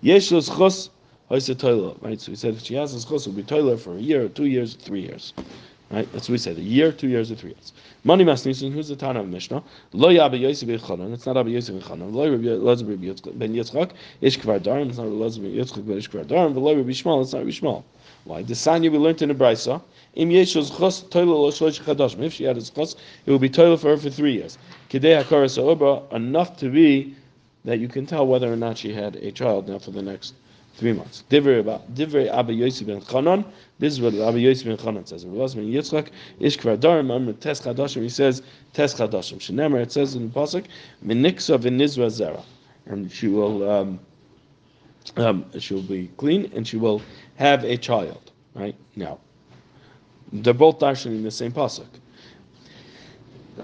Yesh 0.00 0.30
los 0.30 0.48
chos 0.48 0.90
hoise 1.28 1.54
toilet. 1.56 1.96
Right. 2.00 2.20
So 2.20 2.32
he 2.32 2.36
said 2.36 2.54
if 2.54 2.62
she 2.62 2.74
has 2.74 2.92
a 2.94 3.06
chos, 3.06 3.26
it'll 3.26 3.36
be 3.36 3.42
toilet 3.42 3.80
for 3.80 3.96
a 3.96 4.00
year, 4.00 4.28
two 4.28 4.46
years, 4.46 4.74
three 4.74 5.00
years. 5.00 5.32
Right. 5.90 6.06
That's 6.12 6.28
what 6.28 6.32
we 6.32 6.38
said. 6.38 6.58
A 6.58 6.60
year, 6.60 6.92
two 6.92 7.08
years, 7.08 7.30
or 7.30 7.34
three 7.34 7.50
years. 7.50 7.72
Money 8.04 8.22
Masnisin, 8.22 8.72
who's 8.72 8.88
the 8.88 8.96
town 8.96 9.16
of 9.16 9.26
Mishnah? 9.26 9.62
Lo 9.94 10.10
Yabba 10.10 10.38
Yosef 10.38 10.68
Yechanan, 10.68 11.14
it's 11.14 11.24
not 11.24 11.38
Abba 11.38 11.48
Yosef 11.48 11.76
Yechanan. 11.76 12.12
Lo 12.12 12.30
Rabbi 12.30 13.30
Ben 13.38 13.54
Yitzchak, 13.54 13.92
Ish 14.20 14.38
Kvar 14.38 14.60
Darim, 14.60 14.90
it's 14.90 14.98
not 14.98 15.04
Ben 15.04 15.54
Yitzchak, 15.54 15.86
but 15.86 15.96
Ish 15.96 16.10
Kvar 16.10 16.24
Darim. 16.26 16.54
Lo 16.54 16.76
Rabbi 16.76 16.90
Shmuel, 16.90 17.22
it's 17.22 17.32
not 17.32 17.38
Rabbi 17.38 17.50
Shmuel. 17.52 17.84
Why? 18.24 18.42
The 18.42 18.52
Sanya 18.52 18.92
we 18.92 18.98
learned 18.98 19.22
in 19.22 19.30
the 19.30 19.34
Brisa, 19.34 19.80
Im 20.14 20.28
Yeshus 20.28 20.70
Chos, 20.70 21.04
Toila 21.04 21.26
Lo 21.26 21.50
Shlosh 21.50 21.80
Chadashim. 21.80 22.20
If 22.20 22.34
she 22.34 22.44
had 22.44 22.56
his 22.56 22.68
Chos, 22.68 22.94
it 23.24 23.30
will 23.30 23.38
be 23.38 23.48
Toila 23.48 23.80
for 23.80 23.88
her 23.88 23.96
for 23.96 24.10
three 24.10 24.34
years. 24.34 24.58
Kedei 24.90 25.24
HaKoras 25.24 25.56
HaObra, 25.56 26.12
enough 26.12 26.58
to 26.58 26.68
be 26.68 27.16
that 27.64 27.78
you 27.78 27.88
can 27.88 28.04
tell 28.04 28.26
whether 28.26 28.52
or 28.52 28.56
not 28.56 28.76
she 28.76 28.92
had 28.92 29.16
a 29.16 29.32
child 29.32 29.68
now 29.68 29.78
for 29.78 29.92
the 29.92 30.02
next 30.02 30.34
three 30.78 30.92
months. 30.92 31.24
Divrei 31.28 32.28
Abba 32.32 32.52
Yosef 32.52 32.86
ben 32.86 33.00
Chanan. 33.00 33.44
This 33.80 33.94
is 33.94 34.00
what 34.00 34.14
Abba 34.14 34.38
Yosef 34.38 34.66
ben 34.66 34.76
Chanan 34.76 35.06
says. 35.06 35.26
Rabbi 35.26 35.54
ben 35.54 35.72
Yitzchak 35.72 36.10
Ish 36.38 36.56
Kvar 36.58 36.78
Darim 36.78 37.10
Amr 37.10 37.32
Tes 37.34 37.60
Chadashim. 37.60 38.02
He 38.02 38.08
says 38.08 38.42
Tes 38.72 38.94
Chadashim. 38.94 39.38
Shenemer. 39.38 39.82
It 39.82 39.92
says 39.92 40.14
in 40.14 40.28
the 40.28 40.34
pasuk 40.34 40.66
Miniksa 41.04 41.58
v'Nizra 41.58 42.06
Zera, 42.06 42.44
and 42.86 43.10
she 43.10 43.26
will 43.26 43.68
um, 43.68 44.00
um, 45.16 45.44
she 45.58 45.74
will 45.74 45.82
be 45.82 46.10
clean 46.16 46.50
and 46.54 46.66
she 46.66 46.76
will 46.76 47.02
have 47.36 47.64
a 47.64 47.76
child. 47.76 48.30
Right 48.54 48.76
now, 48.94 49.18
they're 50.32 50.54
both 50.54 50.78
darshaning 50.78 51.24
the 51.24 51.30
same 51.30 51.52
pasuk. 51.52 51.86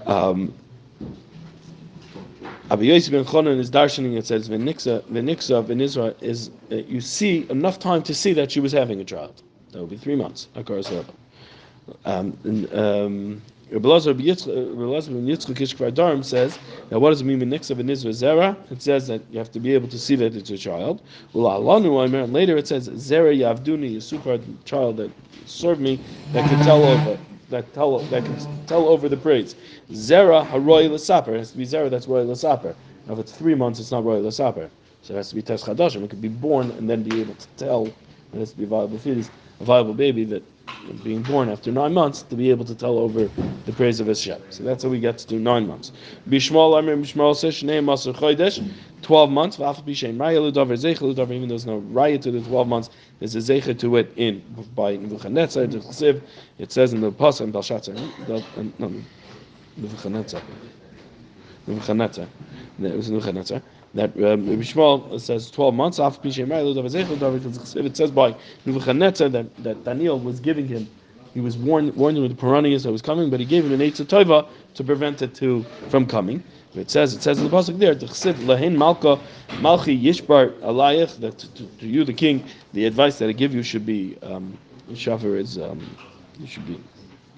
Um, 0.05 0.53
Rabbi 2.67 2.81
Yosef 2.85 3.11
ben 3.11 3.23
Chonon 3.23 3.59
is 3.59 3.69
darshaning. 3.69 4.17
It 4.17 4.25
says 4.25 4.49
v'niksa 4.49 5.03
v'niksa 5.03 5.69
in 5.69 5.81
is 5.81 6.49
uh, 6.71 6.75
you 6.75 6.99
see 6.99 7.45
enough 7.51 7.77
time 7.77 8.01
to 8.01 8.15
see 8.15 8.33
that 8.33 8.51
she 8.51 8.59
was 8.59 8.71
having 8.71 8.99
a 8.99 9.03
child. 9.03 9.43
That 9.71 9.81
would 9.81 9.91
be 9.91 9.97
three 9.97 10.15
months. 10.15 10.47
Um, 12.05 12.35
and, 12.43 12.73
um, 12.73 13.41
Rabbi 13.71 13.87
Yitzchak 13.87 15.53
Kishkvar 15.55 16.25
says 16.25 16.57
now 16.89 16.97
what 16.97 17.11
does 17.11 17.21
it 17.21 17.25
mean 17.25 17.39
v'niksa 17.39 17.75
v'nizra 17.75 18.09
zera? 18.09 18.57
It 18.71 18.81
says 18.81 19.05
that 19.09 19.21
you 19.29 19.37
have 19.37 19.51
to 19.51 19.59
be 19.59 19.75
able 19.75 19.87
to 19.89 19.99
see 19.99 20.15
that 20.15 20.35
it's 20.35 20.49
a 20.49 20.57
child. 20.57 21.03
And 21.35 22.33
later 22.33 22.57
it 22.57 22.67
says 22.67 22.89
zera 22.89 23.37
yavduni, 23.37 23.97
a 23.97 24.01
super 24.01 24.39
child 24.63 24.97
that 24.97 25.11
served 25.45 25.81
me 25.81 25.99
that 26.33 26.49
could 26.49 26.63
tell 26.65 26.83
over 26.83 27.19
that 27.49 27.73
tell 27.73 27.99
that 27.99 28.25
can 28.25 28.37
tell 28.65 28.87
over 28.87 29.09
the 29.09 29.17
braids. 29.17 29.55
Zera 29.91 30.45
haroy 30.47 30.87
l'saper. 30.89 31.35
It 31.35 31.39
has 31.39 31.51
to 31.51 31.57
be 31.57 31.65
zera 31.65 31.89
that's 31.89 32.07
roy 32.07 32.23
l'saper. 32.23 32.75
Now 33.07 33.13
if 33.13 33.19
it's 33.19 33.31
three 33.31 33.55
months, 33.55 33.79
it's 33.79 33.91
not 33.91 34.03
roy 34.03 34.19
l'saper. 34.19 34.69
So 35.01 35.13
it 35.13 35.17
has 35.17 35.29
to 35.29 35.35
be 35.35 35.41
tes 35.41 35.63
chadashim. 35.63 36.03
It 36.03 36.09
could 36.09 36.21
be 36.21 36.27
born 36.29 36.71
and 36.71 36.89
then 36.89 37.03
be 37.03 37.21
able 37.21 37.35
to 37.35 37.47
tell. 37.57 37.95
It 38.33 38.39
has 38.39 38.51
to 38.51 38.57
be 38.57 38.65
viable 38.65 38.97
fetus, 38.99 39.31
a 39.59 39.63
viable 39.63 39.93
baby 39.93 40.23
that 40.25 40.43
being 41.03 41.21
born 41.21 41.49
after 41.49 41.71
nine 41.71 41.93
months 41.93 42.21
to 42.23 42.35
be 42.35 42.49
able 42.49 42.65
to 42.65 42.75
tell 42.75 42.97
over 42.97 43.29
the 43.65 43.71
praise 43.73 43.99
of 43.99 44.07
Hashem. 44.07 44.41
So 44.49 44.63
that's 44.63 44.83
how 44.83 44.89
we 44.89 44.99
get 44.99 45.17
to 45.19 45.27
do 45.27 45.39
nine 45.39 45.67
months. 45.67 45.91
Bishmal 46.29 46.77
Amir 46.77 46.97
Bishmal 46.97 47.35
says 47.35 47.55
Shnei 47.55 47.83
Masur 47.83 48.13
Chodesh, 48.13 48.67
twelve 49.01 49.31
months. 49.31 49.57
V'af 49.57 49.83
b'shem 49.83 50.17
Raya 50.17 50.51
Ludavar 50.51 50.73
Zeicha 50.73 50.99
Ludavar. 50.99 51.31
Even 51.31 51.41
though 51.41 51.47
there's 51.49 51.65
no 51.65 51.81
Raya 51.81 52.21
to 52.21 52.31
the 52.31 52.41
twelve 52.41 52.67
months, 52.67 52.89
there's 53.19 53.35
a 53.35 53.39
Zeicha 53.39 53.77
to 53.79 53.95
it 53.97 54.11
in 54.15 54.43
by 54.75 54.95
Nebuchadnezzar 54.95 55.67
the 55.67 55.79
Chesiv. 55.79 56.21
It 56.59 56.71
says 56.71 56.93
in 56.93 57.01
the 57.01 57.11
Pasuk 57.11 57.41
in 57.41 57.51
Belshazzar, 57.51 57.95
uh, 57.95 58.41
no, 58.79 58.93
Nebuchadnezzar, 59.77 60.41
Nebuchadnezzar. 61.67 62.27
It 62.81 62.95
was 62.95 63.09
Nebuchadnezzar 63.09 63.61
that 63.95 64.11
um, 64.17 64.45
Shmuel 64.61 65.19
says 65.19 65.49
12 65.49 65.73
months 65.73 65.99
It 65.99 67.97
says 67.97 68.11
by 68.11 68.35
Nebuchadnezzar 68.65 69.29
that, 69.29 69.63
that 69.63 69.83
Daniel 69.83 70.19
was 70.19 70.39
giving 70.39 70.67
him, 70.67 70.87
he 71.33 71.41
was 71.41 71.57
warned, 71.57 71.95
warned 71.95 72.17
him 72.17 72.23
with 72.23 72.31
the 72.31 72.37
piranhas 72.37 72.83
that 72.83 72.91
was 72.91 73.01
coming, 73.01 73.29
but 73.29 73.39
he 73.39 73.45
gave 73.45 73.65
him 73.65 73.73
an 73.73 73.79
Eitz 73.79 74.05
Tova 74.05 74.47
to 74.75 74.83
prevent 74.83 75.21
it 75.21 75.33
to 75.35 75.63
from 75.89 76.05
coming. 76.05 76.43
It 76.75 76.91
says 76.91 77.13
it 77.13 77.21
says 77.21 77.39
in 77.39 77.45
the 77.45 77.49
pasuk 77.49 77.79
there, 77.79 77.95
Lahin 77.95 78.77
Malka 78.77 79.17
Malchi 79.61 80.01
Yishbar 80.01 80.51
Alayach 80.59 81.17
that 81.21 81.37
to, 81.37 81.65
to, 81.79 81.87
you 81.87 82.03
the 82.03 82.13
king, 82.13 82.43
the 82.73 82.85
advice 82.85 83.17
that 83.19 83.29
I 83.29 83.31
give 83.31 83.55
you 83.55 83.63
should 83.63 83.85
be 83.85 84.17
um, 84.21 84.57
Shafar 84.91 85.37
is 85.39 85.57
um, 85.57 85.79
should 86.45 86.67
be 86.67 86.77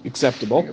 acceptable, 0.04 0.68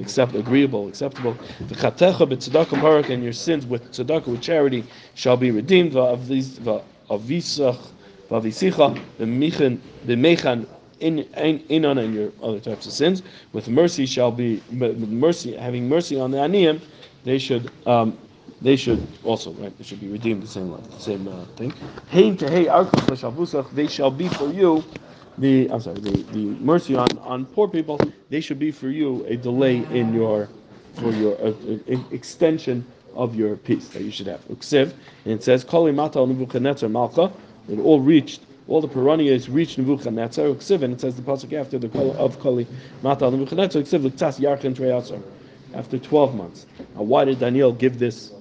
accept 0.00 0.34
agreeable, 0.34 0.88
acceptable. 0.88 1.36
The 1.68 1.74
chatecha 1.74 2.26
b'tzedakah 2.26 2.80
barak 2.80 3.10
and 3.10 3.22
your 3.22 3.32
sins 3.32 3.66
with 3.66 3.90
tzedakah 3.92 4.26
with 4.26 4.42
charity 4.42 4.84
shall 5.14 5.36
be 5.36 5.50
redeemed. 5.50 5.92
Va'avisach 5.92 7.78
va'avisicha 8.30 8.98
b'mechan 9.18 10.66
in 11.00 11.18
in 11.68 11.84
on 11.84 11.98
and 11.98 12.14
your 12.14 12.32
other 12.42 12.60
types 12.60 12.86
of 12.86 12.92
sins. 12.92 13.22
With 13.52 13.68
mercy 13.68 14.06
shall 14.06 14.32
be, 14.32 14.62
with 14.70 14.98
mercy, 14.98 15.56
having 15.56 15.88
mercy 15.88 16.18
on 16.18 16.30
the 16.30 16.38
aniyim, 16.38 16.80
they 17.24 17.38
should 17.38 17.70
um, 17.86 18.18
they 18.60 18.76
should 18.76 19.06
also 19.22 19.52
right. 19.52 19.76
They 19.78 19.84
should 19.84 20.00
be 20.00 20.08
redeemed 20.08 20.42
the 20.42 20.48
same 20.48 20.70
the 20.70 21.00
same 21.00 21.28
uh, 21.28 21.44
thing. 21.56 21.72
They 23.72 23.86
shall 23.86 24.10
be 24.10 24.28
for 24.28 24.52
you. 24.52 24.84
The 25.38 25.70
I'm 25.70 25.80
sorry, 25.80 26.00
the, 26.00 26.22
the 26.32 26.44
mercy 26.60 26.96
on 26.96 27.16
on 27.18 27.46
poor 27.46 27.68
people, 27.68 28.00
they 28.28 28.40
should 28.40 28.58
be 28.58 28.70
for 28.70 28.88
you 28.88 29.24
a 29.26 29.36
delay 29.36 29.84
in 29.92 30.12
your 30.12 30.48
for 30.94 31.12
your 31.12 31.34
uh, 31.40 31.52
uh, 31.92 31.98
extension 32.10 32.84
of 33.14 33.34
your 33.34 33.56
peace 33.56 33.88
that 33.88 34.02
you 34.02 34.10
should 34.10 34.26
have. 34.26 34.46
Uksiv, 34.48 34.92
and 35.24 35.34
it 35.34 35.42
says, 35.42 35.64
Koli 35.64 35.92
mata 35.92 36.24
Nebuchadnezzar 36.24 36.88
malcha, 36.88 37.32
it 37.68 37.78
all 37.78 38.00
reached, 38.00 38.42
all 38.68 38.80
the 38.80 38.88
Piranias 38.88 39.52
reached 39.52 39.78
Nebuchadnezzar. 39.78 40.46
Uksiv, 40.46 40.82
and 40.82 40.94
it 40.94 41.00
says 41.00 41.16
the 41.16 41.22
pasuk 41.22 41.52
after 41.52 41.78
the 41.78 41.88
call 41.88 42.16
of 42.16 42.38
Koli 42.38 42.66
mata 43.02 43.30
Nebuchadnezzar, 43.30 43.82
Uksiv, 43.82 44.08
Liktas 44.08 44.38
Yarchin 44.40 44.74
Treyasar, 44.74 45.22
after 45.74 45.98
12 45.98 46.34
months. 46.34 46.66
Now, 46.94 47.02
why 47.02 47.24
did 47.24 47.40
Daniel 47.40 47.72
give 47.72 47.98
this 47.98 48.32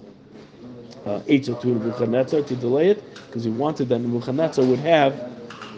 uh, 1.06 1.20
to 1.22 1.68
Nebuchadnezzar 1.68 2.42
to 2.42 2.56
delay 2.56 2.90
it? 2.90 3.16
Because 3.28 3.44
he 3.44 3.50
wanted 3.50 3.90
that 3.90 4.00
Nebuchadnezzar 4.00 4.66
would 4.66 4.80
have, 4.80 5.37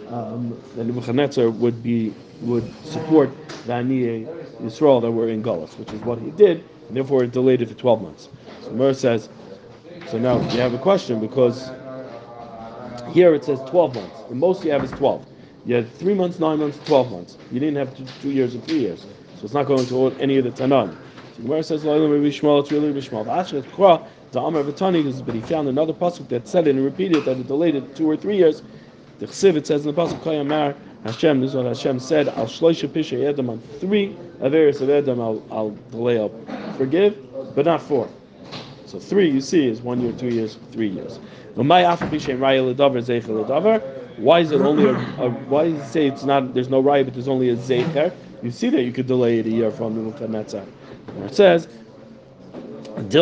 um, 0.09 0.59
that 0.75 0.85
Nebuchadnezzar 0.85 1.49
would 1.49 1.83
be, 1.83 2.13
would 2.41 2.65
support 2.85 3.31
the 3.65 3.73
Aniyeh 3.73 4.27
Yisrael 4.61 5.01
that 5.01 5.11
were 5.11 5.29
in 5.29 5.43
Gullus, 5.43 5.77
which 5.77 5.93
is 5.93 6.01
what 6.01 6.19
he 6.19 6.31
did, 6.31 6.63
and 6.87 6.97
therefore 6.97 7.23
it 7.23 7.31
delayed 7.31 7.61
it 7.61 7.69
for 7.69 7.75
12 7.75 8.01
months. 8.01 8.29
So 8.61 8.71
Mer 8.71 8.93
says, 8.93 9.29
so 10.07 10.17
now 10.17 10.37
you 10.53 10.59
have 10.59 10.73
a 10.73 10.77
question 10.79 11.19
because 11.19 11.71
here 13.13 13.33
it 13.33 13.45
says 13.45 13.59
12 13.67 13.95
months. 13.95 14.21
The 14.29 14.35
most 14.35 14.63
you 14.63 14.71
have 14.71 14.83
is 14.83 14.91
12. 14.93 15.25
You 15.65 15.75
had 15.75 15.91
three 15.93 16.13
months, 16.13 16.39
nine 16.39 16.59
months, 16.59 16.79
12 16.85 17.11
months. 17.11 17.37
You 17.51 17.59
didn't 17.59 17.77
have 17.77 17.95
two, 17.95 18.05
two 18.21 18.31
years 18.31 18.55
or 18.55 18.59
three 18.61 18.79
years. 18.79 19.01
So 19.35 19.45
it's 19.45 19.53
not 19.53 19.67
going 19.67 19.85
to 19.87 19.93
hold 19.93 20.19
any 20.19 20.37
of 20.37 20.43
the 20.45 20.51
Tanan. 20.51 20.95
So 21.35 21.43
Gemara 21.43 21.63
says, 21.63 21.85
"Lo 21.85 21.95
Elam 21.95 22.11
Rabbi 22.11 22.25
Shmuel, 22.27 22.61
it's 22.61 22.71
really. 22.71 22.91
The 22.91 22.99
the 24.31 25.23
but 25.23 25.35
he 25.35 25.41
found 25.41 25.67
another 25.67 25.93
pasuk 25.93 26.27
that 26.29 26.47
said 26.47 26.67
it 26.67 26.75
and 26.75 26.85
repeated 26.85 27.25
that 27.25 27.37
it 27.39 27.47
delayed 27.47 27.75
it 27.75 27.95
two 27.95 28.09
or 28.09 28.17
three 28.17 28.37
years. 28.37 28.61
The 29.19 29.27
Chsiv, 29.27 29.55
it 29.57 29.67
says 29.67 29.85
in 29.85 29.93
the 29.93 30.01
pasuk, 30.01 30.19
Kayamar, 30.21 30.75
Hashem, 31.03 31.41
this 31.41 31.49
is 31.49 31.55
what 31.57 31.65
Hashem 31.65 31.99
said, 31.99 32.29
Al 32.29 32.45
Shloisha 32.45 32.87
Pisha 32.87 33.21
Edom, 33.25 33.49
on 33.49 33.59
three 33.79 34.15
Averis 34.39 34.79
of 34.79 34.89
Edom, 34.89 35.19
I'll, 35.19 35.43
I'll 35.51 35.77
delay, 35.91 36.17
I'll 36.17 36.31
forgive, 36.77 37.17
but 37.53 37.65
not 37.65 37.81
four. 37.81 38.07
So 38.85 38.97
three, 38.97 39.29
you 39.29 39.41
see, 39.41 39.67
is 39.67 39.81
one 39.81 39.99
year, 39.99 40.13
two 40.13 40.29
years, 40.29 40.57
three 40.71 40.87
years. 40.87 41.19
Why 41.55 41.81
is 44.39 44.51
it 44.51 44.61
only 44.61 44.85
a, 44.85 44.93
a 44.93 45.29
why 45.29 45.69
does 45.69 45.81
it 45.81 45.87
say 45.91 46.07
it's 46.07 46.23
not 46.23 46.53
there's 46.53 46.69
no 46.69 46.81
raya 46.81 47.03
but 47.03 47.13
there's 47.13 47.27
only 47.27 47.49
a 47.49 47.55
zecher? 47.57 48.13
You 48.41 48.51
see 48.51 48.69
that 48.69 48.83
you 48.83 48.93
could 48.93 49.07
delay 49.07 49.39
it 49.39 49.45
a 49.45 49.49
year 49.49 49.69
from 49.69 49.95
Nebuchadnezzar. 49.95 50.63
And 51.07 51.23
it 51.25 51.35
says 51.35 51.67
the. 52.95 53.17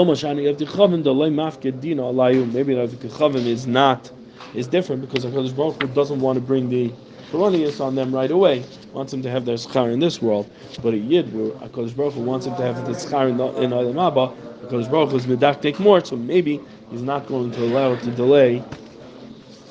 Maybe 2.54 2.76
the 2.76 3.08
Chavim 3.08 3.46
is 3.46 3.68
not 3.68 4.12
is 4.54 4.68
different 4.68 5.02
because 5.02 5.26
Hakadosh 5.26 5.56
Baruch 5.56 5.82
Hu 5.82 5.88
doesn't 5.90 6.20
want 6.20 6.38
to 6.38 6.42
bring 6.42 6.70
the 6.70 6.92
Coronius 7.32 7.82
on 7.82 7.96
them 7.96 8.14
right 8.14 8.32
away. 8.32 8.64
Wants 8.94 9.12
them 9.12 9.22
to 9.24 9.30
have 9.30 9.46
their 9.46 9.56
schar 9.56 9.92
in 9.92 10.00
this 10.00 10.22
world, 10.22 10.50
but 10.82 10.94
a 10.94 10.98
yid, 10.98 11.34
where 11.34 11.52
Hakadosh 11.52 11.96
Baruch 11.96 12.14
Hu 12.14 12.22
wants 12.22 12.46
him 12.46 12.56
to 12.56 12.64
have 12.64 12.86
the 12.86 12.94
schar 12.94 13.30
in, 13.30 13.36
in 13.64 13.72
Olam 13.72 13.96
Haba, 13.96 14.36
Hakadosh 14.62 14.90
Baruch 14.90 15.10
Hu 15.10 15.18
is 15.18 15.26
medaktik 15.26 15.80
more, 15.80 16.04
so 16.04 16.16
maybe 16.16 16.60
he's 16.90 17.02
not 17.02 17.28
going 17.28 17.52
to 17.52 17.64
allow 17.64 17.94
it 17.94 18.02
to 18.04 18.12
delay 18.12 18.64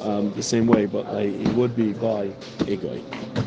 um, 0.01 0.33
the 0.35 0.43
same 0.43 0.67
way, 0.67 0.87
but 0.87 1.13
like, 1.13 1.29
it 1.29 1.55
would 1.55 1.75
be 1.75 1.93
by 1.93 2.31
a 2.67 2.77
guy. 2.77 3.46